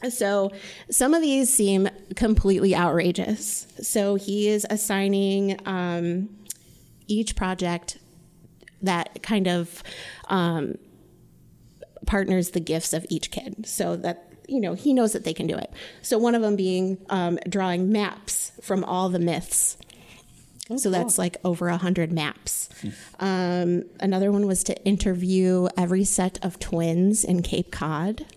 So 0.09 0.51
some 0.91 1.15
of 1.15 1.23
these 1.23 1.49
seem 1.49 1.89
completely 2.17 2.75
outrageous. 2.75 3.69
So 3.81 4.17
he 4.17 4.49
is 4.49 4.67
assigning 4.69 5.61
um, 5.69 6.31
each 7.07 7.37
project 7.37 7.99
that 8.83 9.23
kind 9.23 9.47
of 9.47 9.85
um, 10.29 10.79
partners 12.11 12.51
the 12.51 12.61
gifts 12.61 12.93
of 12.93 13.07
each 13.09 13.31
kid 13.31 13.65
so 13.65 13.95
that 13.95 14.17
you 14.49 14.61
know 14.61 14.75
he 14.75 14.93
knows 14.93 15.13
that 15.13 15.23
they 15.23 15.33
can 15.33 15.47
do 15.47 15.57
it 15.57 15.71
so 16.03 16.19
one 16.19 16.35
of 16.35 16.43
them 16.43 16.57
being 16.57 16.99
um, 17.09 17.39
drawing 17.49 17.93
maps 17.93 18.51
from 18.61 18.83
all 18.85 19.09
the 19.09 19.21
myths 19.21 19.77
so 20.77 20.91
that's 20.91 21.19
like 21.19 21.37
over 21.45 21.69
a 21.69 21.77
hundred 21.77 22.11
maps 22.13 22.69
um, 23.21 23.85
another 24.01 24.33
one 24.33 24.47
was 24.49 24.65
to 24.65 24.75
interview 24.85 25.69
every 25.77 26.03
set 26.05 26.37
of 26.45 26.59
twins 26.59 27.23
in 27.23 27.43
cape 27.43 27.71
cod 27.71 28.27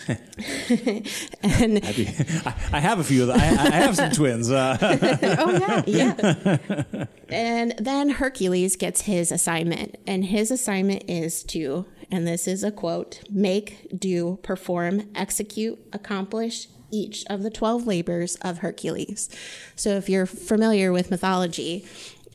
and 0.08 1.80
I, 1.84 2.54
I 2.72 2.80
have 2.80 2.98
a 3.00 3.04
few 3.04 3.22
of 3.22 3.28
them. 3.28 3.38
I, 3.38 3.44
I 3.48 3.70
have 3.84 3.96
some 3.96 4.10
twins. 4.12 4.50
Uh, 4.50 4.78
Oh 5.38 5.52
yeah. 5.52 5.82
yeah. 5.86 7.04
and 7.28 7.74
then 7.78 8.08
Hercules 8.08 8.76
gets 8.76 9.02
his 9.02 9.30
assignment, 9.30 9.96
and 10.06 10.24
his 10.24 10.50
assignment 10.50 11.04
is 11.08 11.42
to, 11.44 11.84
and 12.10 12.26
this 12.26 12.48
is 12.48 12.64
a 12.64 12.70
quote 12.70 13.20
make, 13.30 13.88
do, 13.98 14.38
perform, 14.42 15.08
execute, 15.14 15.78
accomplish 15.92 16.68
each 16.90 17.24
of 17.28 17.42
the 17.42 17.50
12 17.50 17.86
labors 17.86 18.36
of 18.36 18.58
Hercules. 18.58 19.28
So 19.76 19.90
if 19.90 20.08
you're 20.08 20.26
familiar 20.26 20.92
with 20.92 21.10
mythology, 21.10 21.86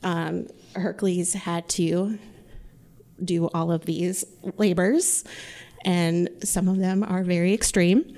um, 0.02 0.48
Hercules 0.74 1.34
had 1.34 1.68
to 1.70 2.18
do 3.22 3.48
all 3.48 3.72
of 3.72 3.86
these 3.86 4.24
labors, 4.56 5.24
and 5.84 6.28
some 6.42 6.68
of 6.68 6.78
them 6.78 7.02
are 7.02 7.22
very 7.22 7.52
extreme. 7.52 8.16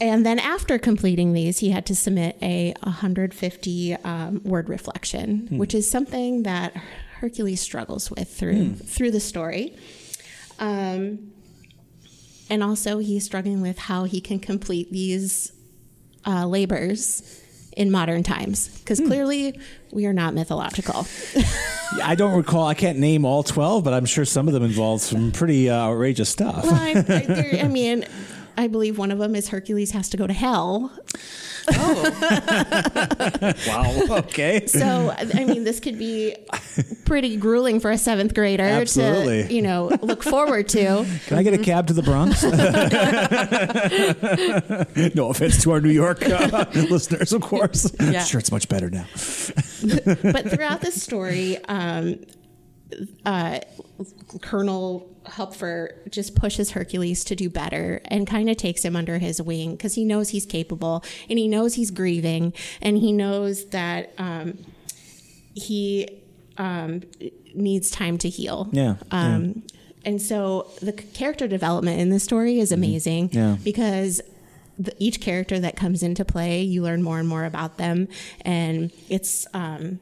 And 0.00 0.26
then 0.26 0.38
after 0.38 0.78
completing 0.78 1.32
these, 1.32 1.58
he 1.58 1.70
had 1.70 1.86
to 1.86 1.94
submit 1.94 2.36
a 2.42 2.74
150 2.82 3.94
um, 3.96 4.42
word 4.44 4.68
reflection, 4.68 5.46
which 5.50 5.74
is 5.74 5.88
something 5.88 6.42
that 6.42 6.74
Hercules 7.20 7.60
struggles 7.60 8.10
with 8.10 8.28
through 8.28 8.74
through 8.74 9.12
the 9.12 9.20
story. 9.20 9.76
Um, 10.62 11.32
and 12.48 12.62
also, 12.62 12.98
he's 12.98 13.24
struggling 13.24 13.60
with 13.60 13.78
how 13.78 14.04
he 14.04 14.20
can 14.20 14.38
complete 14.38 14.92
these 14.92 15.52
uh, 16.24 16.46
labors 16.46 17.40
in 17.76 17.90
modern 17.90 18.22
times, 18.22 18.68
because 18.78 19.00
clearly 19.00 19.58
we 19.90 20.06
are 20.06 20.12
not 20.12 20.34
mythological. 20.34 21.06
I 22.02 22.14
don't 22.14 22.36
recall. 22.36 22.66
I 22.66 22.74
can't 22.74 22.98
name 22.98 23.24
all 23.24 23.42
twelve, 23.42 23.82
but 23.82 23.92
I'm 23.92 24.04
sure 24.06 24.24
some 24.24 24.46
of 24.46 24.54
them 24.54 24.62
involve 24.62 25.00
some 25.00 25.32
pretty 25.32 25.68
uh, 25.68 25.76
outrageous 25.76 26.28
stuff. 26.28 26.64
Well, 26.64 26.74
I, 26.74 27.04
I, 27.08 27.60
I 27.64 27.68
mean, 27.68 28.04
I 28.56 28.68
believe 28.68 28.98
one 28.98 29.10
of 29.10 29.18
them 29.18 29.34
is 29.34 29.48
Hercules 29.48 29.90
has 29.92 30.08
to 30.10 30.16
go 30.16 30.26
to 30.26 30.32
hell. 30.32 30.92
wow. 33.66 34.18
Okay. 34.18 34.66
So, 34.66 35.14
I 35.34 35.44
mean, 35.44 35.64
this 35.64 35.80
could 35.80 35.98
be 35.98 36.36
pretty 37.04 37.36
grueling 37.36 37.80
for 37.80 37.90
a 37.90 37.98
seventh 37.98 38.34
grader 38.34 38.62
Absolutely. 38.62 39.48
to, 39.48 39.54
you 39.54 39.62
know, 39.62 39.88
look 40.02 40.22
forward 40.22 40.68
to. 40.70 41.06
Can 41.26 41.38
I 41.38 41.42
get 41.42 41.54
a 41.54 41.58
cab 41.58 41.86
to 41.88 41.92
the 41.92 42.02
Bronx? 42.02 42.42
no 45.14 45.30
offense 45.30 45.62
to 45.62 45.72
our 45.72 45.80
New 45.80 45.90
York 45.90 46.22
uh, 46.28 46.66
listeners, 46.74 47.32
of 47.32 47.42
course. 47.42 47.92
Yeah. 48.00 48.24
Sure, 48.24 48.40
it's 48.40 48.52
much 48.52 48.68
better 48.68 48.90
now. 48.90 49.06
But 49.12 50.50
throughout 50.50 50.80
the 50.80 50.92
story, 50.92 51.58
um, 51.66 52.20
uh, 53.24 53.60
Colonel 54.40 55.08
Hupfer 55.24 56.08
just 56.10 56.34
pushes 56.34 56.72
Hercules 56.72 57.24
to 57.24 57.36
do 57.36 57.48
better 57.48 58.00
and 58.06 58.26
kind 58.26 58.50
of 58.50 58.56
takes 58.56 58.84
him 58.84 58.96
under 58.96 59.18
his 59.18 59.40
wing 59.40 59.72
because 59.72 59.94
he 59.94 60.04
knows 60.04 60.30
he's 60.30 60.46
capable 60.46 61.04
and 61.30 61.38
he 61.38 61.46
knows 61.48 61.74
he's 61.74 61.90
grieving 61.90 62.52
and 62.80 62.98
he 62.98 63.12
knows 63.12 63.66
that 63.66 64.12
um, 64.18 64.58
he 65.54 66.08
um, 66.58 67.02
needs 67.54 67.90
time 67.90 68.18
to 68.18 68.28
heal. 68.28 68.68
Yeah, 68.72 68.96
Um, 69.10 69.62
And 70.04 70.20
so 70.20 70.68
the 70.80 70.92
character 70.92 71.46
development 71.46 72.00
in 72.00 72.10
this 72.10 72.24
story 72.24 72.58
is 72.58 72.72
amazing 72.72 73.28
Mm-hmm. 73.28 73.38
Yeah. 73.38 73.56
because 73.62 74.20
the, 74.78 74.92
each 74.98 75.20
character 75.20 75.60
that 75.60 75.76
comes 75.76 76.02
into 76.02 76.24
play, 76.24 76.62
you 76.62 76.82
learn 76.82 77.02
more 77.02 77.18
and 77.20 77.28
more 77.28 77.44
about 77.44 77.76
them. 77.76 78.08
And 78.40 78.90
it's 79.08 79.46
um, 79.54 80.00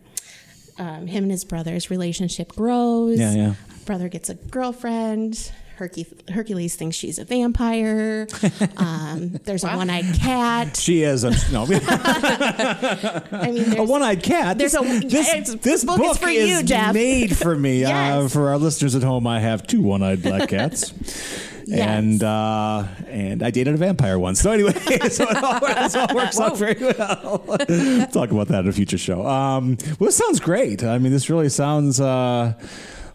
um, 0.80 1.06
him 1.06 1.22
and 1.24 1.30
his 1.30 1.44
brother's 1.44 1.90
relationship 1.90 2.52
grows. 2.56 3.18
Yeah, 3.20 3.32
yeah. 3.34 3.54
Brother 3.84 4.08
gets 4.08 4.28
a 4.28 4.34
girlfriend. 4.34 5.52
Hercules, 5.76 6.12
Hercules 6.28 6.76
thinks 6.76 6.94
she's 6.96 7.18
a 7.18 7.24
vampire. 7.24 8.26
Um, 8.76 9.32
there's 9.44 9.64
a 9.64 9.68
one-eyed 9.76 10.14
cat. 10.14 10.76
She 10.76 11.02
is 11.02 11.24
a 11.24 11.30
no. 11.52 11.66
I 11.70 13.50
mean, 13.52 13.78
a 13.78 13.84
one-eyed 13.84 14.22
cat. 14.22 14.58
there's 14.58 14.72
this, 14.72 14.80
a- 14.80 15.08
this, 15.08 15.28
it's- 15.28 15.54
this 15.62 15.84
book 15.84 15.98
book, 15.98 16.12
is 16.12 16.18
for 16.18 16.28
is 16.28 16.48
you, 16.48 16.62
Jeff. 16.62 16.94
made 16.94 17.36
for 17.36 17.56
me. 17.56 17.84
uh, 17.84 17.88
Yes. 18.22 18.32
for 18.32 18.48
our 18.50 18.58
listeners 18.58 18.94
at 18.94 19.02
home, 19.02 19.26
I 19.26 19.40
have 19.40 19.66
two 19.66 19.82
one-eyed 19.82 20.22
black 20.22 20.48
cats. 20.48 20.92
Yes. 21.70 21.88
And 21.88 22.22
uh, 22.24 22.84
and 23.06 23.42
I 23.42 23.50
dated 23.50 23.74
a 23.74 23.76
vampire 23.76 24.18
once. 24.18 24.40
So 24.40 24.50
anyway, 24.50 24.72
so 25.08 25.24
it 25.28 25.36
all, 25.42 25.60
this 25.60 25.94
all 25.94 26.14
works 26.14 26.40
out 26.40 26.56
very 26.58 26.74
well. 26.80 27.38
Talk 28.12 28.30
about 28.32 28.48
that 28.48 28.60
in 28.64 28.68
a 28.68 28.72
future 28.72 28.98
show. 28.98 29.24
Um, 29.26 29.76
well, 29.98 30.06
this 30.08 30.16
sounds 30.16 30.40
great. 30.40 30.82
I 30.82 30.98
mean, 30.98 31.12
this 31.12 31.30
really 31.30 31.48
sounds 31.48 32.00
uh, 32.00 32.54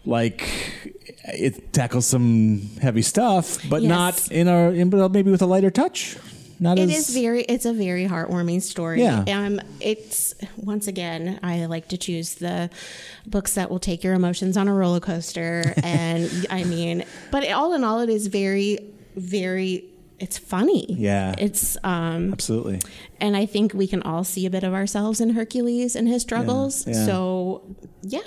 like 0.06 0.48
it 1.24 1.72
tackles 1.72 2.06
some 2.06 2.62
heavy 2.80 3.02
stuff, 3.02 3.58
but 3.68 3.82
Yes. 3.82 3.88
not 3.88 4.30
in 4.32 4.48
a 4.48 4.70
in, 4.70 4.88
but 4.90 5.12
maybe 5.12 5.30
with 5.30 5.42
a 5.42 5.46
lighter 5.46 5.70
touch. 5.70 6.16
Not 6.58 6.78
It 6.78 6.88
as 6.90 7.08
is 7.08 7.14
very. 7.14 7.42
It's 7.42 7.66
a 7.66 7.72
very 7.72 8.06
heartwarming 8.06 8.62
story. 8.62 9.02
Yeah. 9.02 9.24
Um. 9.28 9.60
It's 9.80 10.34
once 10.56 10.86
again. 10.86 11.38
I 11.42 11.66
like 11.66 11.88
to 11.88 11.98
choose 11.98 12.36
the 12.36 12.70
books 13.26 13.54
that 13.54 13.70
will 13.70 13.78
take 13.78 14.02
your 14.02 14.14
emotions 14.14 14.56
on 14.56 14.68
a 14.68 14.74
roller 14.74 15.00
coaster, 15.00 15.74
and 15.82 16.46
I 16.50 16.64
mean, 16.64 17.04
but 17.30 17.46
all 17.50 17.74
in 17.74 17.84
all, 17.84 18.00
it 18.00 18.08
is 18.08 18.26
very, 18.28 18.78
very. 19.16 19.84
It's 20.18 20.38
funny. 20.38 20.86
Yeah. 20.94 21.34
It's 21.36 21.76
um, 21.84 22.32
absolutely. 22.32 22.80
and 23.20 23.36
I 23.36 23.44
think 23.44 23.74
we 23.74 23.86
can 23.86 24.00
all 24.02 24.24
see 24.24 24.46
a 24.46 24.50
bit 24.50 24.64
of 24.64 24.72
ourselves 24.72 25.20
in 25.20 25.30
Hercules 25.30 25.94
and 25.94 26.08
his 26.08 26.22
struggles. 26.22 26.86
yeah. 26.86 27.04
So 27.04 27.62
yeah, 28.00 28.22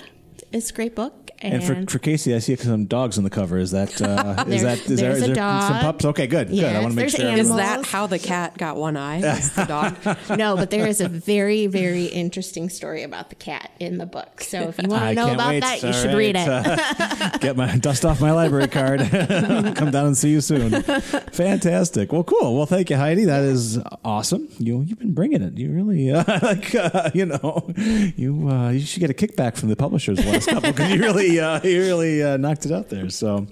it's 0.52 0.70
a 0.70 0.72
great 0.72 0.94
book. 0.94 1.14
And, 1.42 1.54
And 1.54 1.64
for, 1.64 1.92
for 1.92 1.98
Casey, 1.98 2.34
I 2.34 2.38
see 2.38 2.54
some 2.56 2.84
dogs 2.84 3.16
on 3.16 3.24
the 3.24 3.30
cover. 3.30 3.56
Is 3.56 3.70
that 3.70 4.00
uh, 4.02 4.44
is 4.48 4.60
There- 4.62 4.76
that 4.76 4.90
is 4.90 5.00
there, 5.00 5.12
there's 5.14 5.22
a 5.22 5.26
there 5.28 5.34
some 5.36 5.80
pups? 5.80 6.04
Okay, 6.04 6.26
good, 6.26 6.48
good. 6.50 6.64
I 6.64 6.80
want 6.80 6.92
to 6.92 6.96
make 6.96 7.02
there's 7.10 7.12
sure. 7.12 7.30
Is 7.30 7.48
that 7.56 7.86
how 7.86 8.06
the 8.06 8.18
cat 8.18 8.58
got 8.58 8.76
one 8.76 8.96
eye? 8.96 9.20
The 9.20 9.64
dog? 10.28 10.38
no, 10.38 10.56
but 10.56 10.70
there 10.70 10.86
is 10.86 11.00
a 11.00 11.08
very, 11.08 11.66
very 11.66 12.04
interesting 12.06 12.68
story 12.68 13.02
about 13.04 13.30
the 13.30 13.36
cat 13.36 13.70
in 13.80 13.96
the 13.96 14.04
book. 14.06 14.42
So 14.42 14.68
if 14.68 14.78
you 14.82 14.88
want 14.88 15.04
to 15.08 15.14
know 15.14 15.32
about 15.32 15.48
wait. 15.50 15.60
that, 15.60 15.80
you 15.82 15.88
All 15.88 15.94
should 15.94 16.08
right. 16.08 16.16
read 16.16 16.36
it. 16.36 16.46
Uh, 16.48 17.38
get 17.40 17.56
my 17.56 17.76
dust 17.78 18.04
off 18.04 18.20
my 18.20 18.32
library 18.32 18.68
card. 18.68 19.00
Come 19.00 19.90
down 19.90 20.06
and 20.06 20.16
see 20.18 20.30
you 20.30 20.40
soon. 20.42 20.82
Fantastic. 20.82 22.12
Well, 22.12 22.24
cool. 22.24 22.56
Well, 22.56 22.66
thank 22.66 22.90
you, 22.90 22.96
Heidi. 22.96 23.24
That 23.24 23.42
is 23.44 23.78
awesome. 24.04 24.48
You 24.58 24.82
you've 24.82 24.98
been 24.98 25.14
bringing 25.14 25.42
it. 25.42 25.56
You 25.56 25.70
really 25.72 26.10
uh, 26.10 26.24
like 26.42 26.74
uh, 26.74 27.10
you 27.14 27.24
know 27.26 27.70
you 28.16 28.48
uh, 28.48 28.70
you 28.70 28.80
should 28.80 29.00
get 29.00 29.10
a 29.10 29.14
kickback 29.14 29.56
from 29.56 29.68
the 29.70 29.76
publishers 29.76 30.18
the 30.18 30.30
last 30.30 30.48
couple 30.48 30.70
because 30.72 30.90
you 30.92 31.00
really 31.00 31.29
uh, 31.38 31.60
you 31.62 31.80
really 31.80 32.22
uh, 32.22 32.36
knocked 32.36 32.66
it 32.66 32.72
out 32.72 32.88
there. 32.88 33.10
So. 33.10 33.46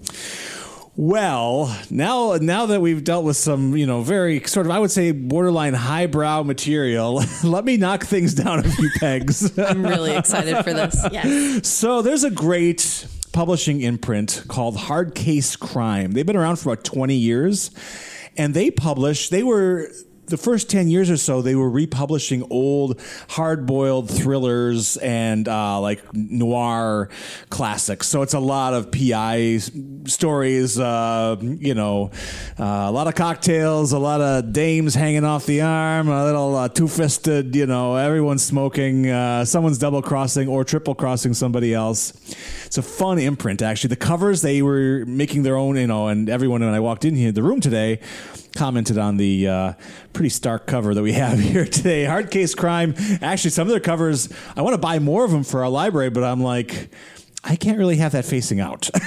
Well, 1.00 1.78
now 1.90 2.38
now 2.40 2.66
that 2.66 2.80
we've 2.80 3.04
dealt 3.04 3.24
with 3.24 3.36
some, 3.36 3.76
you 3.76 3.86
know, 3.86 4.02
very 4.02 4.42
sort 4.46 4.66
of 4.66 4.72
I 4.72 4.80
would 4.80 4.90
say 4.90 5.12
borderline 5.12 5.72
highbrow 5.72 6.42
material, 6.42 7.22
let 7.44 7.64
me 7.64 7.76
knock 7.76 8.02
things 8.02 8.34
down 8.34 8.58
a 8.58 8.62
few 8.64 8.90
pegs. 8.98 9.56
I'm 9.60 9.86
really 9.86 10.16
excited 10.16 10.56
for 10.64 10.72
this. 10.72 11.00
yes. 11.12 11.68
So 11.68 12.02
there's 12.02 12.24
a 12.24 12.32
great 12.32 13.06
publishing 13.32 13.80
imprint 13.80 14.42
called 14.48 14.76
Hard 14.76 15.14
Case 15.14 15.54
Crime. 15.54 16.10
They've 16.10 16.26
been 16.26 16.34
around 16.34 16.56
for 16.56 16.72
about 16.72 16.84
20 16.84 17.14
years, 17.14 17.70
and 18.36 18.52
they 18.52 18.72
publish. 18.72 19.28
They 19.28 19.44
were 19.44 19.92
the 20.28 20.36
first 20.36 20.70
10 20.70 20.88
years 20.88 21.10
or 21.10 21.16
so 21.16 21.42
they 21.42 21.54
were 21.54 21.70
republishing 21.70 22.46
old 22.50 23.00
hard-boiled 23.30 24.10
thrillers 24.10 24.96
and 24.98 25.48
uh, 25.48 25.80
like 25.80 26.02
noir 26.14 27.08
classics. 27.50 28.06
So 28.06 28.22
it's 28.22 28.34
a 28.34 28.40
lot 28.40 28.74
of 28.74 28.92
pi 28.92 29.58
stories 30.06 30.78
uh, 30.78 31.36
you 31.40 31.74
know 31.74 32.10
uh, 32.58 32.64
a 32.64 32.92
lot 32.92 33.06
of 33.06 33.14
cocktails 33.14 33.92
a 33.92 33.98
lot 33.98 34.20
of 34.20 34.52
dames 34.52 34.94
hanging 34.94 35.24
off 35.24 35.46
the 35.46 35.60
arm 35.60 36.08
a 36.08 36.24
little 36.24 36.56
uh, 36.56 36.68
two-fisted 36.68 37.54
you 37.54 37.66
know 37.66 37.96
everyone's 37.96 38.42
smoking 38.42 39.08
uh, 39.08 39.44
someone's 39.44 39.78
double 39.78 40.02
crossing 40.02 40.48
or 40.48 40.64
triple 40.64 40.94
crossing 40.94 41.34
somebody 41.34 41.74
else. 41.74 42.12
It's 42.66 42.78
a 42.78 42.82
fun 42.82 43.18
imprint 43.18 43.62
actually. 43.62 43.88
The 43.88 43.96
covers 43.96 44.42
they 44.42 44.62
were 44.62 45.04
making 45.06 45.42
their 45.42 45.56
own 45.56 45.76
you 45.76 45.86
know 45.86 46.08
and 46.08 46.28
everyone 46.28 46.60
when 46.60 46.74
i 46.74 46.80
walked 46.80 47.04
in 47.04 47.14
here 47.14 47.32
the 47.32 47.42
room 47.42 47.60
today 47.60 48.00
commented 48.54 48.98
on 48.98 49.16
the 49.16 49.48
uh, 49.48 49.72
pretty 50.12 50.28
stark 50.28 50.66
cover 50.66 50.94
that 50.94 51.02
we 51.02 51.12
have 51.12 51.38
here 51.38 51.64
today. 51.64 52.04
Hard 52.04 52.30
Case 52.30 52.54
Crime. 52.54 52.94
Actually, 53.20 53.50
some 53.50 53.66
of 53.66 53.70
their 53.70 53.80
covers, 53.80 54.28
I 54.56 54.62
want 54.62 54.74
to 54.74 54.80
buy 54.80 54.98
more 54.98 55.24
of 55.24 55.30
them 55.30 55.44
for 55.44 55.62
our 55.62 55.68
library, 55.68 56.10
but 56.10 56.24
I'm 56.24 56.42
like, 56.42 56.90
I 57.44 57.56
can't 57.56 57.78
really 57.78 57.96
have 57.96 58.12
that 58.12 58.24
facing 58.24 58.60
out. 58.60 58.90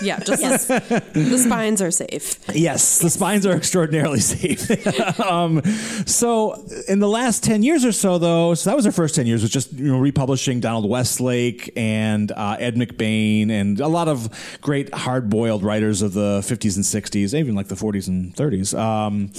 Yeah, 0.00 0.20
just 0.20 0.68
the, 0.68 1.02
the 1.12 1.38
spines 1.38 1.82
are 1.82 1.90
safe. 1.90 2.38
yes, 2.54 3.00
the 3.00 3.10
spines 3.10 3.44
are 3.46 3.56
extraordinarily 3.56 4.20
safe. 4.20 5.20
um, 5.20 5.60
so, 6.06 6.64
in 6.86 7.00
the 7.00 7.08
last 7.08 7.42
10 7.42 7.64
years 7.64 7.84
or 7.84 7.90
so, 7.90 8.18
though, 8.18 8.54
so 8.54 8.70
that 8.70 8.76
was 8.76 8.86
our 8.86 8.92
first 8.92 9.16
10 9.16 9.26
years, 9.26 9.42
was 9.42 9.50
just 9.50 9.72
you 9.72 9.90
know, 9.90 9.98
republishing 9.98 10.60
Donald 10.60 10.88
Westlake 10.88 11.72
and 11.76 12.30
uh, 12.30 12.56
Ed 12.60 12.76
McBain 12.76 13.50
and 13.50 13.80
a 13.80 13.88
lot 13.88 14.06
of 14.06 14.28
great 14.60 14.94
hard 14.94 15.28
boiled 15.28 15.64
writers 15.64 16.00
of 16.00 16.12
the 16.12 16.42
50s 16.42 16.76
and 16.76 16.84
60s, 16.84 17.34
even 17.34 17.56
like 17.56 17.66
the 17.66 17.74
40s 17.74 18.06
and 18.06 18.34
30s. 18.36 18.78
Um, 18.78 19.32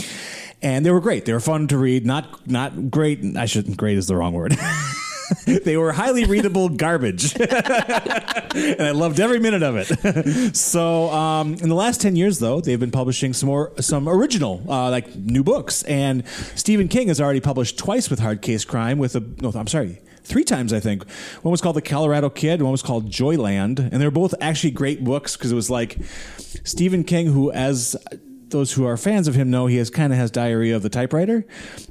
and 0.62 0.86
they 0.86 0.91
were 0.91 1.00
great. 1.00 1.24
They 1.24 1.32
were 1.32 1.39
fun 1.39 1.68
to 1.70 1.77
read. 1.77 2.06
Not 2.06 2.50
not 2.50 2.91
great. 2.91 3.24
I 3.38 3.46
shouldn't. 3.46 3.77
Great 3.77 3.98
is 3.98 4.08
the 4.08 4.15
wrong 4.18 4.34
word. 4.34 4.58
they 5.45 5.77
were 5.77 5.91
highly 5.91 6.25
readable 6.25 6.69
garbage, 6.69 7.36
and 7.39 8.81
I 8.81 8.91
loved 8.91 9.19
every 9.19 9.39
minute 9.39 9.63
of 9.63 9.75
it. 9.77 10.55
so, 10.55 11.09
um, 11.09 11.53
in 11.55 11.69
the 11.69 11.75
last 11.75 12.01
ten 12.01 12.15
years, 12.15 12.39
though, 12.39 12.62
they've 12.62 12.79
been 12.79 12.91
publishing 12.91 13.33
some 13.33 13.48
more 13.48 13.71
some 13.79 14.07
original, 14.07 14.63
uh, 14.69 14.89
like 14.89 15.15
new 15.15 15.43
books. 15.43 15.83
And 15.83 16.27
Stephen 16.55 16.88
King 16.88 17.07
has 17.07 17.21
already 17.21 17.41
published 17.41 17.77
twice 17.77 18.09
with 18.09 18.20
Hard 18.20 18.42
Case 18.42 18.65
Crime. 18.65 18.98
With 18.98 19.15
a 19.15 19.20
no, 19.20 19.51
I'm 19.53 19.68
sorry. 19.68 20.01
Three 20.24 20.44
times, 20.44 20.74
I 20.74 20.79
think. 20.79 21.09
One 21.42 21.51
was 21.51 21.59
called 21.59 21.75
The 21.75 21.81
Colorado 21.81 22.29
Kid, 22.29 22.61
one 22.61 22.72
was 22.72 22.83
called 22.83 23.09
Joyland. 23.09 23.79
And 23.79 24.00
they're 24.00 24.11
both 24.11 24.35
actually 24.39 24.72
great 24.72 25.03
books 25.03 25.35
because 25.35 25.51
it 25.51 25.55
was 25.55 25.72
like 25.72 25.98
Stephen 26.63 27.03
King, 27.03 27.27
who, 27.27 27.51
as 27.51 27.96
those 28.51 28.74
who 28.74 28.85
are 28.85 28.98
fans 28.98 29.27
of 29.27 29.35
him 29.35 29.50
know 29.50 29.68
he 29.68 29.77
has 29.77 29.90
kind 29.90 30.12
of 30.14 30.20
has 30.20 30.31
diarrhea 30.31 30.75
of 30.75 30.83
the 30.83 30.90
typewriter. 30.90 31.46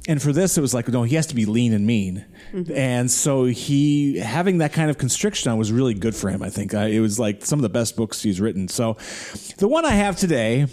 And 0.07 0.21
for 0.21 0.33
this 0.33 0.57
it 0.57 0.61
was 0.61 0.73
like 0.73 0.87
no 0.87 1.03
he 1.03 1.15
has 1.15 1.27
to 1.27 1.35
be 1.35 1.45
lean 1.45 1.73
and 1.73 1.85
mean. 1.85 2.25
And 2.73 3.09
so 3.11 3.45
he 3.45 4.17
having 4.17 4.59
that 4.59 4.73
kind 4.73 4.89
of 4.89 4.97
constriction 4.97 5.51
on 5.51 5.57
was 5.57 5.71
really 5.71 5.93
good 5.93 6.15
for 6.15 6.29
him 6.29 6.41
i 6.43 6.49
think. 6.49 6.73
It 6.73 6.99
was 6.99 7.19
like 7.19 7.45
some 7.45 7.59
of 7.59 7.63
the 7.63 7.69
best 7.69 7.95
books 7.95 8.21
he's 8.21 8.41
written. 8.41 8.67
So 8.67 8.97
the 9.57 9.67
one 9.67 9.85
i 9.85 9.91
have 9.91 10.17
today 10.17 10.67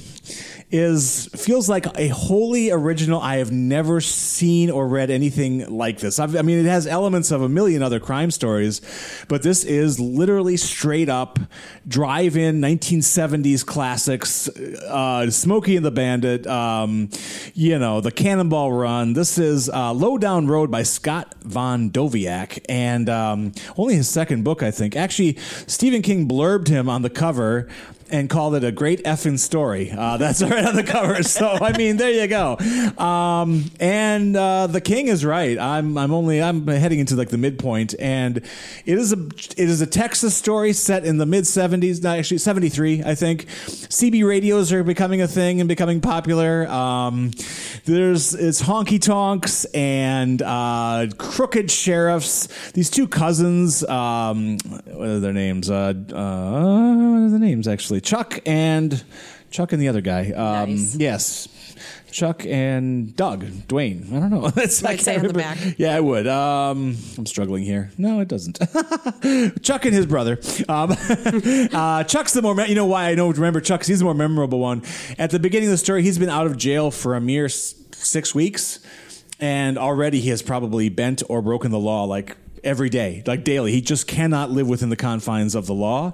is 0.70 1.26
feels 1.26 1.68
like 1.68 1.86
a 1.96 2.08
wholly 2.08 2.72
original. 2.72 3.20
I 3.20 3.36
have 3.36 3.52
never 3.52 4.00
seen 4.00 4.68
or 4.68 4.88
read 4.88 5.10
anything 5.10 5.70
like 5.70 6.00
this. 6.00 6.18
I've, 6.18 6.36
i 6.36 6.42
mean 6.42 6.58
it 6.58 6.68
has 6.68 6.86
elements 6.86 7.30
of 7.30 7.42
a 7.42 7.48
million 7.48 7.82
other 7.82 8.00
crime 8.00 8.30
stories 8.30 8.80
but 9.28 9.42
this 9.42 9.64
is 9.64 10.00
literally 10.00 10.56
straight 10.56 11.08
up 11.08 11.38
drive-in 11.86 12.60
1970s 12.60 13.64
classics 13.64 14.48
uh, 14.48 15.30
smokey 15.30 15.75
and 15.76 15.84
the 15.84 15.90
bandit 15.90 16.46
um, 16.46 17.08
you 17.54 17.78
know 17.78 18.00
the 18.00 18.10
cannonball 18.10 18.72
run. 18.72 19.12
This 19.12 19.38
is 19.38 19.68
uh, 19.68 19.92
Lowdown 19.92 20.46
Road 20.46 20.70
by 20.70 20.82
scott 20.82 21.34
von 21.42 21.90
doviak. 21.90 22.64
And 22.68 23.08
um, 23.08 23.52
only 23.76 23.94
his 23.94 24.08
second 24.08 24.44
book 24.44 24.62
i 24.62 24.70
think. 24.70 24.96
Actually 24.96 25.36
stephen 25.66 26.02
king 26.02 26.28
blurbed 26.28 26.68
him 26.68 26.88
on 26.88 27.02
the 27.02 27.10
cover 27.10 27.68
and 28.10 28.30
called 28.30 28.54
it 28.54 28.64
a 28.64 28.72
great 28.72 29.02
effing 29.04 29.38
story. 29.38 29.90
Uh, 29.90 30.16
that's 30.16 30.42
right 30.50 30.64
on 30.64 30.76
the 30.76 30.82
cover. 30.82 31.22
So 31.22 31.48
I 31.48 31.76
mean, 31.76 31.96
there 31.96 32.10
you 32.10 32.26
go. 32.26 32.56
Um, 32.98 33.70
and 33.80 34.36
uh, 34.36 34.66
the 34.66 34.80
king 34.80 35.08
is 35.08 35.24
right. 35.24 35.58
I'm 35.58 35.98
I'm 35.98 36.12
only 36.12 36.42
I'm 36.42 36.66
heading 36.66 36.98
into 36.98 37.16
like 37.16 37.28
the 37.28 37.38
midpoint, 37.38 37.94
and 37.98 38.38
it 38.38 38.98
is 38.98 39.12
a 39.12 39.26
it 39.56 39.58
is 39.58 39.80
a 39.80 39.86
Texas 39.86 40.36
story 40.36 40.72
set 40.72 41.04
in 41.04 41.18
the 41.18 41.26
mid 41.26 41.44
'70s. 41.44 42.02
Not 42.02 42.18
actually 42.18 42.38
'73, 42.38 43.02
I 43.04 43.14
think. 43.14 43.46
CB 43.46 44.26
radios 44.26 44.72
are 44.72 44.84
becoming 44.84 45.22
a 45.22 45.28
thing 45.28 45.60
and 45.60 45.68
becoming 45.68 46.00
popular. 46.00 46.66
Um, 46.68 47.30
there's 47.84 48.34
it's 48.34 48.62
honky 48.62 49.00
tonks 49.00 49.64
and 49.66 50.42
uh, 50.42 51.06
crooked 51.18 51.70
sheriffs. 51.70 52.46
These 52.72 52.90
two 52.90 53.08
cousins. 53.08 53.84
Um, 53.84 54.58
what 54.86 55.08
are 55.08 55.20
their 55.20 55.32
names? 55.32 55.70
Uh, 55.70 55.76
uh, 55.76 55.92
what 55.92 57.22
are 57.22 57.30
the 57.30 57.38
names 57.38 57.68
actually? 57.68 57.95
Chuck 58.00 58.40
and 58.46 59.02
Chuck 59.50 59.72
and 59.72 59.80
the 59.80 59.88
other 59.88 60.00
guy. 60.00 60.30
Um, 60.32 60.70
Nice. 60.76 60.96
Yes. 60.96 61.48
Chuck 62.10 62.46
and 62.46 63.14
Doug, 63.14 63.44
Dwayne. 63.68 64.10
I 64.10 64.20
don't 64.20 64.30
know. 64.30 64.46
I 64.56 64.60
Might 64.82 65.00
say 65.00 65.16
on 65.18 65.26
the 65.26 65.34
back. 65.34 65.58
Yeah, 65.76 65.94
I 65.94 66.00
would. 66.00 66.26
Um, 66.26 66.96
I'm 67.18 67.26
struggling 67.26 67.62
here. 67.62 67.90
No, 67.98 68.20
it 68.20 68.28
doesn't. 68.28 68.58
Chuck 69.62 69.84
and 69.84 69.94
his 69.94 70.06
brother. 70.06 70.38
Um, 70.68 70.92
uh, 71.72 72.04
Chuck's 72.04 72.32
the 72.32 72.40
more, 72.42 72.54
me- 72.54 72.68
you 72.68 72.74
know 72.74 72.86
why 72.86 73.10
I 73.10 73.14
know 73.14 73.28
remember 73.30 73.60
Chuck? 73.60 73.80
'Cause 73.80 73.88
he's 73.88 73.98
the 73.98 74.04
more 74.06 74.14
memorable 74.14 74.58
one. 74.60 74.82
At 75.18 75.30
the 75.30 75.38
beginning 75.38 75.68
of 75.68 75.72
the 75.72 75.78
story, 75.78 76.02
he's 76.02 76.18
been 76.18 76.30
out 76.30 76.46
of 76.46 76.56
jail 76.56 76.90
for 76.90 77.14
a 77.14 77.20
mere 77.20 77.44
s- 77.46 77.74
six 77.92 78.34
weeks, 78.34 78.78
and 79.38 79.76
already 79.76 80.20
he 80.20 80.30
has 80.30 80.40
probably 80.40 80.88
bent 80.88 81.22
or 81.28 81.42
broken 81.42 81.70
the 81.70 81.78
law 81.78 82.04
like 82.04 82.36
every 82.66 82.90
day, 82.90 83.22
like 83.26 83.44
daily. 83.44 83.72
He 83.72 83.80
just 83.80 84.06
cannot 84.06 84.50
live 84.50 84.68
within 84.68 84.90
the 84.90 84.96
confines 84.96 85.54
of 85.54 85.66
the 85.66 85.74
law, 85.74 86.12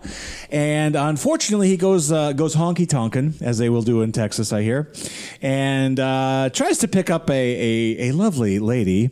and 0.50 0.94
unfortunately, 0.94 1.68
he 1.68 1.76
goes 1.76 2.12
uh, 2.12 2.32
goes 2.32 2.54
honky 2.54 2.88
tonkin 2.88 3.34
as 3.40 3.58
they 3.58 3.68
will 3.68 3.82
do 3.82 4.02
in 4.02 4.12
Texas, 4.12 4.52
I 4.52 4.62
hear, 4.62 4.92
and 5.40 5.98
uh, 5.98 6.50
tries 6.52 6.78
to 6.78 6.88
pick 6.88 7.10
up 7.10 7.30
a, 7.30 7.32
a 7.32 8.08
a 8.08 8.12
lovely 8.12 8.58
lady, 8.58 9.10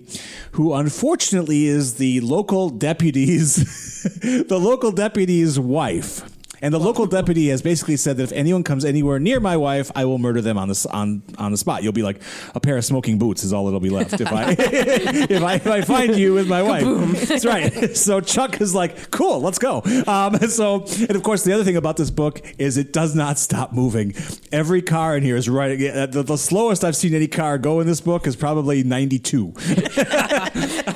who 0.53 0.75
unfortunately 0.75 1.67
is 1.67 1.95
the 1.95 2.21
local 2.21 2.71
deputy's 2.71 3.57
the 4.23 4.59
local 4.61 4.93
deputy's 4.93 5.59
wife. 5.59 6.23
And 6.63 6.75
the 6.75 6.79
local 6.81 7.07
deputy 7.07 7.49
has 7.49 7.63
basically 7.63 7.97
said 7.97 8.17
that 8.19 8.25
if 8.25 8.33
anyone 8.33 8.63
comes 8.65 8.85
anywhere 8.85 9.19
near 9.19 9.41
my 9.41 9.57
wife, 9.57 9.91
I 9.95 10.05
will 10.05 10.19
murder 10.19 10.41
them 10.41 10.59
on 10.59 10.69
the 10.69 10.87
on 10.93 11.23
on 11.39 11.53
the 11.53 11.59
spot. 11.59 11.83
You'll 11.83 11.93
be 11.93 12.03
like 12.03 12.21
a 12.55 12.61
pair 12.61 12.77
of 12.77 12.85
smoking 12.85 13.19
boots 13.19 13.45
is 13.45 13.53
all 13.53 13.65
that'll 13.65 13.81
be 13.81 13.91
left 13.91 14.21
if 14.21 14.31
I 14.33 14.51
if 14.59 15.43
I 15.43 15.55
if 15.55 15.67
I 15.67 15.81
find 15.83 16.17
you 16.17 16.35
with 16.35 16.49
my 16.49 16.63
wife. 16.63 16.85
That's 17.29 17.45
right. 17.45 17.71
So 17.97 18.21
Chuck 18.21 18.61
is 18.61 18.75
like, 18.75 19.11
cool, 19.11 19.41
let's 19.41 19.59
go. 19.59 19.83
Um, 20.07 20.39
so 20.49 20.85
and 21.01 21.11
of 21.17 21.23
course 21.23 21.45
the 21.45 21.53
other 21.53 21.65
thing 21.65 21.77
about 21.77 21.97
this 21.97 22.11
book 22.11 22.41
is 22.59 22.77
it 22.77 22.93
does 22.93 23.15
not 23.15 23.39
stop 23.39 23.73
moving. 23.73 24.15
Every 24.53 24.81
car 24.83 25.17
in 25.17 25.23
here 25.23 25.37
is 25.37 25.49
right. 25.49 25.77
The, 25.79 26.23
the 26.23 26.37
slowest 26.39 26.85
I've 26.85 26.97
seen 26.97 27.15
any 27.15 27.27
car 27.27 27.59
go 27.59 27.81
in 27.81 27.87
this 27.87 28.01
book 28.01 28.27
is 28.27 28.37
probably 28.37 28.83
ninety 28.83 29.19
two. 29.19 29.53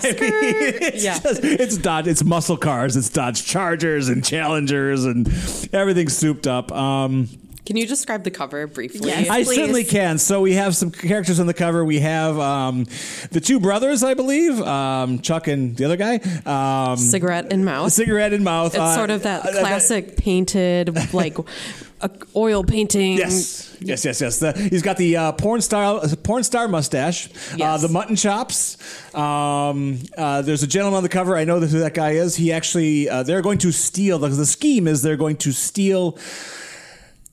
it's, 0.04 1.04
Yeah. 1.04 1.18
just- 1.18 1.44
it's 1.44 1.76
Dodge. 1.76 2.06
It's 2.06 2.24
muscle 2.24 2.56
cars. 2.56 2.96
It's 2.96 3.08
Dodge 3.08 3.44
Chargers 3.44 4.08
and 4.08 4.24
Challengers 4.24 5.04
and 5.04 5.26
everything's 5.72 6.16
souped 6.16 6.46
up. 6.46 6.70
Um, 6.72 7.28
Can 7.66 7.76
you 7.76 7.86
describe 7.86 8.24
the 8.24 8.30
cover 8.30 8.66
briefly? 8.66 9.08
Yes. 9.08 9.28
I 9.30 9.44
Please. 9.44 9.56
certainly 9.56 9.84
can. 9.84 10.18
So 10.18 10.40
we 10.42 10.54
have 10.54 10.76
some 10.76 10.90
characters 10.90 11.40
on 11.40 11.46
the 11.46 11.54
cover. 11.54 11.84
We 11.84 12.00
have 12.00 12.38
um, 12.38 12.84
the 13.30 13.40
two 13.40 13.58
brothers, 13.60 14.02
I 14.02 14.14
believe, 14.14 14.60
um, 14.60 15.20
Chuck 15.20 15.46
and 15.48 15.74
the 15.76 15.84
other 15.86 15.96
guy. 15.96 16.16
Um, 16.44 16.96
Cigarette 16.98 17.50
in 17.52 17.64
mouth. 17.64 17.92
cigarette 17.92 18.32
in 18.34 18.44
mouth. 18.44 18.74
It's 18.74 18.78
Uh, 18.82 18.94
sort 18.94 19.10
of 19.10 19.22
that 19.22 19.46
uh, 19.46 19.48
uh, 19.48 19.60
classic 19.60 20.16
painted, 20.18 21.14
like 21.14 21.36
a 22.04 22.10
oil 22.36 22.62
painting. 22.62 23.16
Yes, 23.16 23.76
yes, 23.80 24.04
yes, 24.04 24.20
yes. 24.20 24.38
The, 24.38 24.52
he's 24.52 24.82
got 24.82 24.98
the 24.98 25.16
uh, 25.16 25.32
porn 25.32 25.60
star 25.62 26.06
porn 26.22 26.44
star 26.44 26.68
mustache, 26.68 27.30
uh, 27.60 27.78
the 27.78 27.88
mutton 27.88 28.14
chops. 28.14 28.76
Um, 29.14 29.98
uh, 30.16 30.42
there's 30.42 30.62
a 30.62 30.66
gentleman 30.66 30.98
on 30.98 31.02
the 31.02 31.08
cover. 31.08 31.36
I 31.36 31.44
know 31.44 31.58
who 31.60 31.78
that 31.80 31.94
guy 31.94 32.12
is. 32.12 32.36
He 32.36 32.52
actually 32.52 33.08
uh, 33.08 33.22
they're 33.22 33.42
going 33.42 33.58
to 33.58 33.72
steal. 33.72 34.18
The, 34.18 34.28
the 34.28 34.46
scheme 34.46 34.86
is 34.86 35.02
they're 35.02 35.16
going 35.16 35.36
to 35.38 35.52
steal 35.52 36.18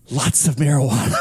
lots 0.10 0.48
of 0.48 0.56
marijuana 0.56 1.18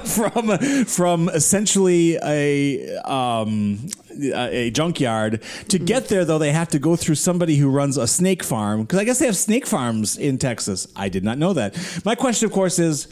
from 0.04 0.84
from 0.86 1.28
essentially 1.28 2.16
a 2.16 2.96
um, 2.98 3.88
Uh, 4.18 4.48
a 4.50 4.70
junkyard. 4.70 5.40
To 5.68 5.76
mm-hmm. 5.76 5.84
get 5.84 6.08
there, 6.08 6.24
though, 6.24 6.38
they 6.38 6.50
have 6.50 6.68
to 6.68 6.78
go 6.78 6.96
through 6.96 7.14
somebody 7.14 7.56
who 7.56 7.70
runs 7.70 7.96
a 7.96 8.08
snake 8.08 8.42
farm 8.42 8.82
because 8.82 8.98
I 8.98 9.04
guess 9.04 9.20
they 9.20 9.26
have 9.26 9.36
snake 9.36 9.64
farms 9.64 10.16
in 10.16 10.38
Texas. 10.38 10.88
I 10.96 11.08
did 11.08 11.22
not 11.22 11.38
know 11.38 11.52
that. 11.52 11.76
My 12.04 12.14
question, 12.14 12.46
of 12.46 12.52
course, 12.52 12.78
is. 12.78 13.08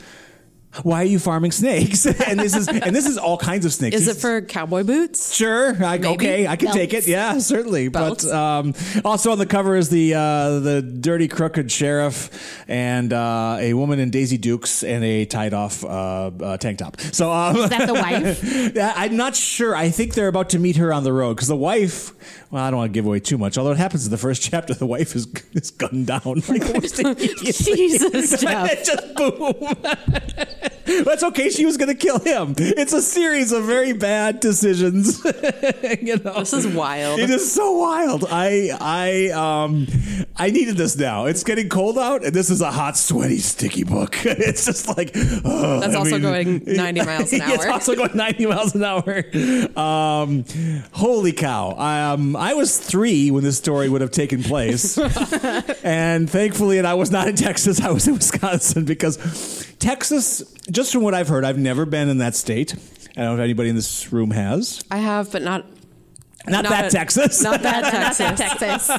Why 0.83 1.03
are 1.03 1.07
you 1.07 1.19
farming 1.19 1.53
snakes? 1.53 2.07
and 2.27 2.39
this 2.39 2.55
is 2.55 2.69
and 2.69 2.95
this 2.95 3.07
is 3.07 3.19
all 3.19 3.39
kinds 3.39 3.65
of 3.65 3.73
snakes. 3.73 3.97
Is 3.97 4.09
it 4.09 4.17
for 4.17 4.41
cowboy 4.43 4.85
boots? 4.85 5.35
Sure. 5.35 5.75
I, 5.83 5.99
okay, 5.99 6.47
I 6.47 6.57
can 6.57 6.73
take 6.73 6.93
it. 6.93 7.07
Yeah, 7.07 7.39
certainly. 7.39 7.89
Belts. 7.89 8.25
But 8.25 8.35
um, 8.35 8.75
also 9.05 9.33
on 9.33 9.39
the 9.39 9.47
cover 9.47 9.77
is 9.77 9.89
the 9.89 10.15
uh, 10.15 10.61
the 10.61 10.83
dirty, 10.83 11.29
crooked 11.29 11.73
sheriff 11.73 12.65
and 12.69 13.13
uh, 13.13 13.57
a 13.59 13.75
woman 13.75 13.99
in 13.99 14.11
Daisy 14.11 14.39
Dukes 14.39 14.83
and 14.83 15.03
a 15.05 15.25
tied 15.25 15.55
off 15.55 15.85
uh, 15.85 16.31
uh, 16.41 16.57
tank 16.59 16.79
top. 16.79 17.01
So 17.01 17.33
um, 17.33 17.57
Is 17.57 17.71
that 17.71 17.87
the 17.87 17.95
wife? 17.95 18.77
I'm 18.97 19.17
not 19.17 19.35
sure. 19.35 19.75
I 19.75 19.91
think 19.91 20.15
they're 20.15 20.29
about 20.29 20.51
to 20.51 20.59
meet 20.59 20.77
her 20.77 20.93
on 20.93 21.05
the 21.05 21.13
road 21.13 21.35
because 21.35 21.49
the 21.49 21.57
wife. 21.57 22.13
Well, 22.51 22.63
I 22.63 22.71
don't 22.71 22.79
want 22.79 22.91
to 22.91 22.95
give 22.95 23.07
away 23.07 23.21
too 23.21 23.39
much. 23.39 23.59
Although 23.59 23.73
it 23.73 23.79
happens 23.79 24.05
in 24.05 24.11
the 24.11 24.19
first 24.19 24.43
chapter, 24.51 24.75
the 24.75 24.87
wife 24.87 25.17
is 25.17 25.27
is 25.53 25.71
gunned 25.71 26.07
down 26.07 26.43
like. 26.49 26.63
Jesus, 27.43 28.41
Jeff. 28.41 28.85
just 28.85 29.15
boom. 29.15 29.55
That's 31.05 31.23
okay. 31.25 31.51
She 31.51 31.67
was 31.67 31.77
going 31.77 31.89
to 31.89 31.95
kill 31.95 32.19
him. 32.21 32.55
It's 32.59 32.93
a 32.93 33.03
series 33.03 33.51
of 33.53 33.65
very 33.65 33.93
bad 33.93 34.39
decisions. 34.41 35.23
you 36.01 36.17
know, 36.19 36.39
This 36.41 36.53
is 36.53 36.67
wild. 36.67 37.19
It 37.19 37.29
is 37.31 37.53
so 37.53 37.73
wild. 37.77 38.25
I 38.31 38.71
I 38.81 39.31
um 39.31 39.87
I 40.37 40.51
needed 40.51 40.77
this 40.77 40.97
now. 40.97 41.27
It's 41.27 41.43
getting 41.43 41.69
cold 41.69 41.99
out, 41.99 42.25
and 42.25 42.33
this 42.35 42.51
is 42.51 42.61
a 42.61 42.71
hot, 42.71 42.97
sweaty, 42.97 43.39
sticky 43.39 43.85
book. 43.85 44.17
It's 44.25 44.65
just 44.65 44.97
like 44.97 45.11
oh, 45.45 45.81
That's 45.81 45.95
I 45.95 45.99
also 45.99 46.19
mean- 46.19 46.23
going 46.23 46.63
90 46.67 47.01
miles 47.05 47.33
an 47.33 47.41
hour. 47.43 47.55
it's 47.55 47.67
also 47.67 47.95
going 47.97 48.17
90 48.17 48.47
miles 48.47 48.75
an 48.75 48.85
hour. 48.85 49.25
Um, 49.77 50.45
holy 50.93 51.33
cow. 51.33 51.71
Um, 52.15 52.37
I 52.37 52.55
was 52.55 52.79
three 52.79 53.31
when 53.31 53.43
this 53.45 53.59
story 53.59 53.89
would 53.89 54.01
have 54.03 54.11
taken 54.13 54.43
place. 54.43 54.97
and 55.83 56.31
thankfully, 56.31 56.79
and 56.79 56.87
I 56.87 56.95
was 56.95 57.11
not 57.11 57.29
in 57.29 57.35
Texas, 57.37 57.81
I 57.81 57.91
was 57.91 58.07
in 58.07 58.15
Wisconsin 58.15 58.85
because 58.85 59.17
Texas, 59.79 60.43
just 60.71 60.93
from 60.93 61.03
what 61.03 61.15
I've 61.15 61.29
heard, 61.29 61.45
I've 61.45 61.59
never 61.59 61.85
been 61.85 62.09
in 62.09 62.19
that 62.19 62.35
state. 62.35 62.75
I 63.17 63.23
don't 63.23 63.25
know 63.25 63.35
if 63.35 63.41
anybody 63.41 63.69
in 63.69 63.77
this 63.77 64.13
room 64.13 64.31
has. 64.31 64.83
I 64.91 64.99
have, 64.99 65.33
but 65.33 65.43
not 65.43 65.65
Not, 66.49 66.63
Not 66.65 66.71
that 66.71 66.87
a- 66.87 66.91
Texas. 66.91 67.43
not 67.43 67.63
that 67.63 67.83
Not 67.93 67.93
Texas. 67.93 68.39
that 68.39 68.59
Texas. 68.59 68.91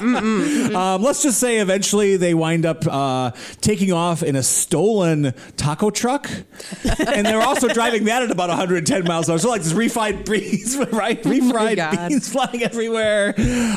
Um, 0.74 1.02
let's 1.02 1.22
just 1.22 1.38
say 1.40 1.58
eventually 1.58 2.16
they 2.16 2.34
wind 2.34 2.66
up 2.66 2.86
uh, 2.86 3.30
taking 3.60 3.92
off 3.92 4.22
in 4.22 4.36
a 4.36 4.42
stolen 4.42 5.32
taco 5.56 5.90
truck, 5.90 6.28
and 7.06 7.26
they're 7.26 7.40
also 7.42 7.68
driving 7.68 8.04
that 8.04 8.22
at 8.22 8.30
about 8.30 8.48
110 8.48 9.04
miles 9.04 9.28
an 9.28 9.32
hour. 9.32 9.38
So 9.38 9.48
like 9.48 9.62
this 9.62 9.72
refried 9.72 10.24
beans, 10.30 10.76
right? 10.92 11.22
Refried 11.22 11.76
God. 11.76 12.08
beans 12.08 12.30
flying 12.30 12.62
everywhere. 12.62 13.34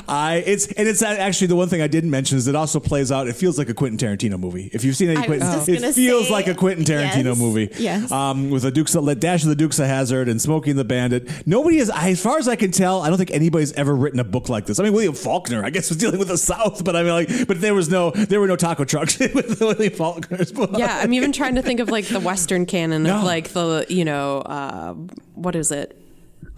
I 0.07 0.43
it's 0.45 0.67
and 0.73 0.88
it's 0.88 1.01
actually 1.01 1.47
the 1.47 1.55
one 1.55 1.69
thing 1.69 1.81
I 1.81 1.88
didn't 1.88 2.10
mention 2.12 2.38
is 2.38 2.47
it 2.47 2.55
also 2.55 2.79
plays 2.79 3.12
out. 3.12 3.27
It 3.27 3.36
feels 3.36 3.57
like 3.57 3.69
a 3.69 3.73
Quentin 3.73 3.97
Tarantino 3.97 4.39
movie. 4.39 4.69
If 4.73 4.84
you've 4.84 4.95
seen 4.95 5.10
any 5.10 5.17
I 5.17 5.27
was 5.27 5.39
Quentin, 5.39 5.65
just 5.75 5.84
it 5.84 5.93
feels 5.93 6.27
say, 6.27 6.34
like 6.34 6.47
a 6.47 6.55
Quentin 6.55 6.86
Tarantino 6.86 7.23
yes, 7.25 7.38
movie. 7.39 7.69
yes. 7.77 8.12
Um, 8.12 8.49
with 8.49 8.63
the 8.63 8.71
Dukes 8.71 8.95
of 8.95 9.19
Dash 9.19 9.43
of 9.43 9.49
the 9.49 9.55
Dukes 9.55 9.79
of 9.79 9.86
Hazzard 9.88 10.27
and 10.29 10.41
Smokey 10.41 10.71
and 10.71 10.79
the 10.79 10.84
Bandit. 10.86 11.29
Nobody 11.47 11.77
is, 11.77 11.89
as 11.93 12.21
far 12.21 12.38
as 12.38 12.47
I 12.47 12.55
can 12.55 12.71
tell, 12.71 13.01
I 13.01 13.10
don't 13.10 13.17
think 13.17 13.31
anybody's 13.62 13.74
ever 13.80 13.95
written 13.95 14.19
a 14.19 14.24
book 14.24 14.50
like 14.50 14.65
this. 14.65 14.80
I 14.80 14.84
mean, 14.84 14.93
William 14.93 15.13
Faulkner, 15.13 15.63
I 15.63 15.69
guess, 15.69 15.89
was 15.89 15.97
dealing 15.97 16.19
with 16.19 16.28
the 16.30 16.38
South, 16.38 16.84
but 16.84 16.95
I 16.95 17.04
mean, 17.04 17.12
like, 17.13 17.47
but 17.47 17.62
there 17.62 17.74
was 17.74 17.89
no, 17.89 18.12
there 18.12 18.39
were 18.39 18.47
no 18.47 18.56
taco 18.56 18.84
trucks 18.84 19.19
with 19.19 19.60
William 19.60 19.93
Faulkner's 19.93 20.52
book. 20.52 20.71
Yeah, 20.78 20.97
I'm 21.02 21.13
even 21.13 21.32
trying 21.32 21.56
to 21.56 21.62
think 21.62 21.80
of 21.80 21.89
like 21.89 22.06
the 22.08 22.19
Western 22.19 22.65
canon 22.65 23.04
No. 23.04 23.17
of 23.17 23.24
like 23.24 23.50
the 23.50 23.86
you 23.89 24.04
know 24.06 24.39
uh, 24.39 24.93
what 25.36 25.56
is 25.56 25.71
it? 25.71 25.97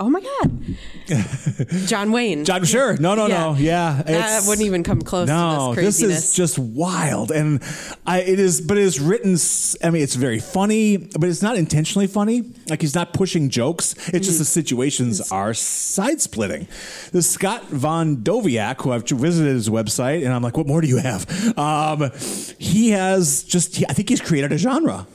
Oh 0.03 0.09
my 0.09 0.19
God, 0.19 0.59
John 1.87 2.11
Wayne. 2.11 2.43
I'm 2.51 2.65
sure. 2.65 2.97
No, 2.97 3.15
no, 3.15 3.27
no. 3.27 3.55
Yeah, 3.57 4.01
that 4.05 4.43
wouldn't 4.45 4.65
even 4.65 4.83
come 4.83 5.01
close 5.01 5.29
No, 5.29 5.73
to 5.73 5.79
this 5.79 5.99
this 5.99 6.29
is 6.29 6.35
just 6.35 6.59
wild, 6.59 7.31
and 7.31 7.63
I 8.05 8.19
it 8.19 8.37
is, 8.37 8.59
but 8.59 8.77
it 8.77 8.83
is 8.83 8.99
written. 8.99 9.37
I 9.81 9.91
mean, 9.91 10.03
it's 10.03 10.15
very 10.15 10.39
funny, 10.39 10.97
but 10.97 11.23
it's 11.29 11.41
not 11.41 11.55
intentionally 11.55 12.07
funny. 12.07 12.43
Like 12.69 12.81
he's 12.81 12.95
not 12.95 13.13
pushing 13.13 13.49
jokes. 13.49 13.93
It's 14.09 14.27
just 14.27 14.39
the 14.39 14.45
situations 14.45 15.31
are 15.31 15.53
side 15.53 16.19
splitting. 16.19 16.67
This 17.13 17.29
Scott 17.29 17.63
Von 17.69 18.17
Doviak, 18.17 18.81
who 18.81 18.91
I've 18.91 19.07
visited 19.07 19.53
his 19.53 19.69
website, 19.69 20.25
and 20.25 20.33
I'm 20.33 20.41
like, 20.41 20.57
what 20.57 20.67
more 20.67 20.81
do 20.81 20.87
you 20.89 20.97
have? 20.97 21.57
Um, 21.57 22.11
he 22.59 22.89
has 22.89 23.43
just. 23.43 23.81
I 23.89 23.93
think 23.93 24.09
he's 24.09 24.19
created 24.19 24.51
a 24.51 24.57
genre. 24.57 25.07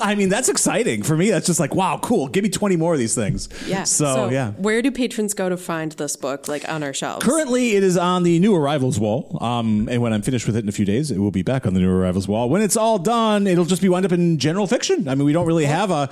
I 0.00 0.14
mean, 0.14 0.28
that's 0.28 0.48
exciting 0.48 1.02
for 1.02 1.16
me. 1.16 1.30
That's 1.30 1.46
just 1.46 1.58
like, 1.58 1.74
wow, 1.74 1.98
cool. 2.02 2.28
Give 2.28 2.44
me 2.44 2.50
20 2.50 2.76
more 2.76 2.92
of 2.92 2.98
these 2.98 3.14
things. 3.14 3.48
yeah. 3.66 3.84
So, 3.84 4.28
yeah. 4.28 4.50
where 4.52 4.82
do 4.82 4.90
patrons 4.90 5.32
go 5.32 5.48
to 5.48 5.56
find 5.56 5.92
this 5.92 6.14
book, 6.16 6.46
like 6.46 6.68
on 6.68 6.82
our 6.82 6.92
shelves? 6.92 7.24
Currently, 7.24 7.76
it 7.76 7.82
is 7.82 7.96
on 7.96 8.22
the 8.22 8.38
new 8.38 8.54
arrivals 8.54 9.00
wall. 9.00 9.38
Um, 9.40 9.88
and 9.90 10.02
when 10.02 10.12
I'm 10.12 10.22
finished 10.22 10.46
with 10.46 10.56
it 10.56 10.62
in 10.62 10.68
a 10.68 10.72
few 10.72 10.84
days, 10.84 11.10
it 11.10 11.18
will 11.18 11.30
be 11.30 11.42
back 11.42 11.66
on 11.66 11.74
the 11.74 11.80
new 11.80 11.90
arrivals 11.90 12.28
wall. 12.28 12.50
When 12.50 12.60
it's 12.60 12.76
all 12.76 12.98
done, 12.98 13.46
it'll 13.46 13.64
just 13.64 13.80
be 13.82 13.88
wound 13.88 14.04
up 14.04 14.12
in 14.12 14.38
general 14.38 14.66
fiction. 14.66 15.08
I 15.08 15.14
mean, 15.14 15.24
we 15.24 15.32
don't 15.32 15.46
really 15.46 15.64
have 15.66 15.90
a 15.90 16.10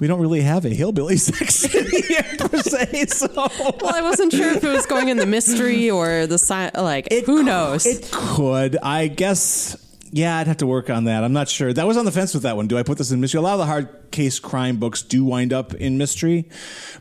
we 0.00 0.06
don't 0.06 0.20
really 0.20 0.40
have 0.40 0.64
a 0.64 0.70
hillbilly 0.70 1.16
section 1.18 1.86
here 1.90 2.22
per 2.38 2.58
se. 2.58 3.06
So 3.06 3.28
Well, 3.34 3.94
I 3.94 4.00
wasn't 4.02 4.32
sure 4.32 4.50
if 4.52 4.64
it 4.64 4.68
was 4.68 4.86
going 4.86 5.08
in 5.08 5.18
the 5.18 5.26
mystery 5.26 5.90
or 5.90 6.26
the 6.26 6.38
sci- 6.38 6.70
like. 6.74 7.12
who 7.26 7.42
knows? 7.42 7.84
It 7.86 8.08
could, 8.10 8.76
I 8.82 9.08
guess. 9.08 9.76
Yeah, 10.14 10.38
I'd 10.38 10.46
have 10.46 10.58
to 10.58 10.66
work 10.68 10.90
on 10.90 11.04
that. 11.04 11.24
I'm 11.24 11.32
not 11.32 11.48
sure. 11.48 11.72
That 11.72 11.88
was 11.88 11.96
on 11.96 12.04
the 12.04 12.12
fence 12.12 12.34
with 12.34 12.44
that 12.44 12.56
one. 12.56 12.68
Do 12.68 12.78
I 12.78 12.84
put 12.84 12.98
this 12.98 13.10
in 13.10 13.20
mystery? 13.20 13.40
A 13.40 13.42
lot 13.42 13.54
of 13.54 13.58
the 13.58 13.66
hard 13.66 14.12
case 14.12 14.38
crime 14.38 14.76
books 14.76 15.02
do 15.02 15.24
wind 15.24 15.52
up 15.52 15.74
in 15.74 15.98
mystery, 15.98 16.48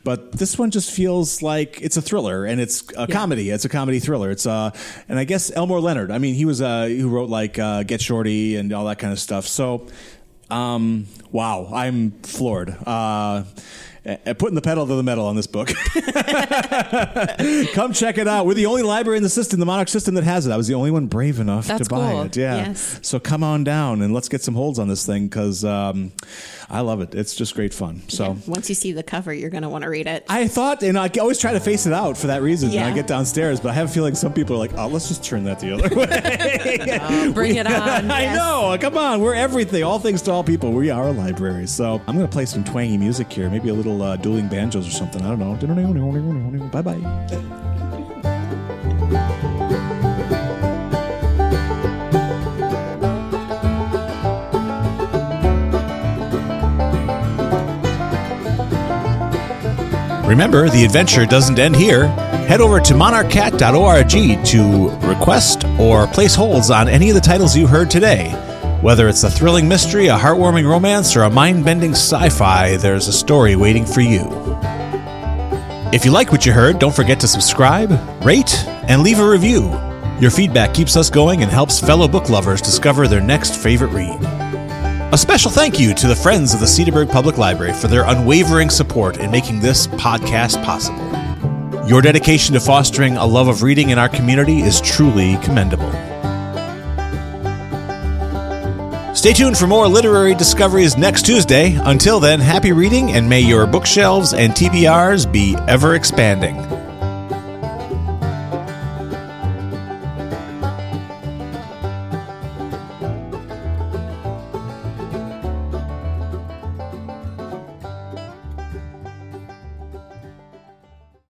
but 0.04 0.32
this 0.32 0.58
one 0.58 0.72
just 0.72 0.90
feels 0.90 1.44
like 1.44 1.80
it's 1.80 1.96
a 1.96 2.02
thriller 2.02 2.44
and 2.44 2.60
it's 2.60 2.84
a 2.98 3.06
comedy. 3.06 3.52
It's 3.52 3.66
a 3.66 3.70
comedy 3.70 4.00
thriller. 4.00 4.32
It's 4.32 4.48
uh, 4.48 4.72
and 5.08 5.20
I 5.20 5.26
guess 5.26 5.52
Elmore 5.56 5.80
Leonard. 5.80 6.10
I 6.10 6.18
mean, 6.18 6.34
he 6.34 6.46
was 6.46 6.60
uh, 6.60 6.88
who 6.88 7.08
wrote 7.08 7.30
like 7.30 7.60
uh, 7.60 7.84
Get 7.84 8.02
Shorty 8.02 8.56
and 8.56 8.74
all 8.74 8.86
that 8.86 8.98
kind 8.98 9.14
of 9.14 9.20
stuff. 9.20 9.46
So, 9.46 9.90
um, 10.50 11.06
wow, 11.32 11.70
I'm 11.72 12.20
floored. 12.24 12.76
Uh, 12.84 13.44
uh, 14.06 14.34
putting 14.34 14.56
the 14.56 14.62
pedal 14.62 14.86
to 14.88 14.96
the 14.96 15.04
metal 15.04 15.26
on 15.26 15.36
this 15.36 15.48
book. 15.48 15.68
Come 17.74 17.94
check 17.94 18.18
it 18.18 18.28
out. 18.28 18.46
We're 18.46 18.54
the 18.54 18.66
only 18.66 18.84
library 18.84 19.18
in 19.18 19.24
the 19.24 19.30
system, 19.30 19.60
the 19.60 19.66
Monarch 19.66 19.88
system, 19.88 20.16
that 20.16 20.24
has 20.24 20.46
it. 20.46 20.52
I 20.52 20.58
was 20.58 20.68
the 20.68 20.74
only 20.74 20.92
one 20.92 21.08
brave 21.08 21.40
enough 21.40 21.68
That's 21.68 21.88
to 21.88 21.90
buy 21.90 22.12
cool. 22.12 22.22
it. 22.24 22.38
Yeah. 22.38 22.68
Yes. 22.68 23.00
So 23.02 23.20
come 23.20 23.44
on 23.44 23.64
down 23.64 24.02
and 24.02 24.14
let's 24.14 24.30
get 24.30 24.42
some 24.42 24.56
holds 24.56 24.80
on 24.80 24.88
this 24.88 25.06
thing 25.06 25.28
because 25.28 25.64
um, 25.64 26.12
I 26.70 26.82
love 26.82 27.02
it. 27.02 27.16
It's 27.16 27.36
just 27.36 27.56
great 27.56 27.74
fun. 27.74 28.02
So. 28.10 28.38
Once 28.48 28.70
you 28.70 28.76
see 28.76 28.92
the 28.92 29.04
cover, 29.04 29.34
you're 29.34 29.50
going 29.50 29.64
to 29.64 29.70
want 29.70 29.84
to 29.84 29.90
read 29.90 30.08
it. 30.08 30.26
I 30.28 30.48
thought, 30.48 30.84
and 30.84 30.98
I 30.98 31.10
always 31.20 31.40
try 31.40 31.54
to 31.54 31.60
face 31.60 31.86
it 31.86 31.94
out 31.94 32.18
for 32.18 32.28
that 32.28 32.42
reason. 32.42 32.70
When 32.72 32.84
I 32.84 32.94
get 32.94 33.08
downstairs, 33.08 33.60
but 33.60 33.70
I 33.70 33.74
have 33.74 33.90
a 33.90 33.94
feeling 33.94 34.16
some 34.16 34.34
people 34.34 34.56
are 34.56 34.60
like, 34.60 34.74
"Oh, 34.78 34.88
let's 34.88 35.08
just 35.08 35.24
turn 35.24 35.44
that 35.46 35.60
the 35.60 35.72
other 35.74 35.90
way." 35.96 37.32
Bring 37.34 37.56
it 37.56 37.68
on. 37.68 37.74
I 38.12 38.24
Yes. 38.24 38.38
know. 38.38 38.78
Come 38.80 38.98
on, 38.98 39.22
we're 39.22 39.36
everything, 39.36 39.84
all 39.84 40.00
things 40.00 40.22
to 40.24 40.32
all 40.32 40.44
people. 40.44 40.72
We 40.72 40.90
are 40.90 41.08
a 41.08 41.12
library. 41.12 41.68
So 41.68 42.02
I'm 42.08 42.16
going 42.16 42.28
to 42.28 42.32
play 42.32 42.46
some 42.46 42.64
twangy 42.64 42.98
music 42.98 43.32
here, 43.32 43.50
maybe 43.50 43.70
a 43.70 43.74
little 43.94 44.12
uh, 44.12 44.16
dueling 44.18 44.48
banjos 44.48 44.88
or 44.88 44.92
something. 44.92 45.22
I 45.24 45.30
don't 45.30 45.40
know. 45.40 46.68
Bye 46.70 46.82
bye. 46.82 46.94
Remember, 60.28 60.68
the 60.68 60.84
adventure 60.84 61.26
doesn't 61.26 61.60
end 61.60 61.76
here. 61.76 62.08
Head 62.48 62.60
over 62.60 62.80
to 62.80 62.94
monarchcat.org 62.94 64.46
to 64.46 65.08
request 65.08 65.64
or 65.80 66.08
place 66.08 66.34
holds 66.34 66.72
on 66.72 66.88
any 66.90 67.10
of 67.10 67.16
the 67.16 67.22
titles 67.22 67.56
you 67.56 67.68
heard 67.68 67.92
today. 67.92 68.32
Whether 68.84 69.08
it's 69.08 69.24
a 69.24 69.30
thrilling 69.30 69.70
mystery, 69.70 70.08
a 70.08 70.18
heartwarming 70.18 70.70
romance, 70.70 71.16
or 71.16 71.24
a 71.24 71.30
mind 71.30 71.64
bending 71.64 71.92
sci 71.92 72.28
fi, 72.28 72.76
there's 72.76 73.08
a 73.08 73.14
story 73.14 73.56
waiting 73.56 73.86
for 73.86 74.02
you. 74.02 74.28
If 75.94 76.04
you 76.04 76.12
like 76.12 76.34
what 76.34 76.46
you 76.46 76.52
heard, 76.52 76.80
don't 76.80 76.94
forget 76.94 77.18
to 77.22 77.28
subscribe, 77.30 77.92
rate, 78.26 78.54
and 78.90 79.02
leave 79.02 79.20
a 79.20 79.26
review. 79.26 79.72
Your 80.20 80.32
feedback 80.32 80.74
keeps 80.74 80.98
us 80.98 81.10
going 81.10 81.44
and 81.44 81.50
helps 81.50 81.80
fellow 81.80 82.10
book 82.10 82.30
lovers 82.30 82.60
discover 82.60 83.08
their 83.08 83.22
next 83.22 83.56
favorite 83.56 83.94
read. 83.94 84.20
A 85.14 85.18
special 85.18 85.50
thank 85.50 85.80
you 85.80 85.94
to 85.94 86.08
the 86.10 86.16
Friends 86.18 86.54
of 86.54 86.60
the 86.60 86.66
Cedarburg 86.66 87.10
Public 87.10 87.38
Library 87.38 87.72
for 87.72 87.88
their 87.88 88.04
unwavering 88.04 88.70
support 88.70 89.16
in 89.16 89.32
making 89.32 89.62
this 89.62 89.88
podcast 89.88 90.62
possible. 90.66 91.88
Your 91.88 92.02
dedication 92.02 92.54
to 92.56 92.60
fostering 92.60 93.16
a 93.16 93.26
love 93.26 93.48
of 93.48 93.64
reading 93.64 93.92
in 93.92 93.98
our 93.98 94.10
community 94.10 94.60
is 94.60 94.82
truly 94.82 95.38
commendable. 95.38 96.13
Stay 99.24 99.32
tuned 99.32 99.58
for 99.58 99.68
more 99.68 99.88
literary 99.88 100.36
discoveries 100.36 100.98
next 100.98 101.26
Tuesday. 101.26 101.80
Until 101.84 102.20
then, 102.20 102.42
happy 102.42 102.74
reading 102.74 103.14
and 103.14 103.30
may 103.30 103.40
your 103.40 103.66
bookshelves 103.66 104.34
and 104.34 104.52
TBRs 104.52 105.32
be 105.32 105.56
ever 105.66 105.96
expanding. 105.96 106.73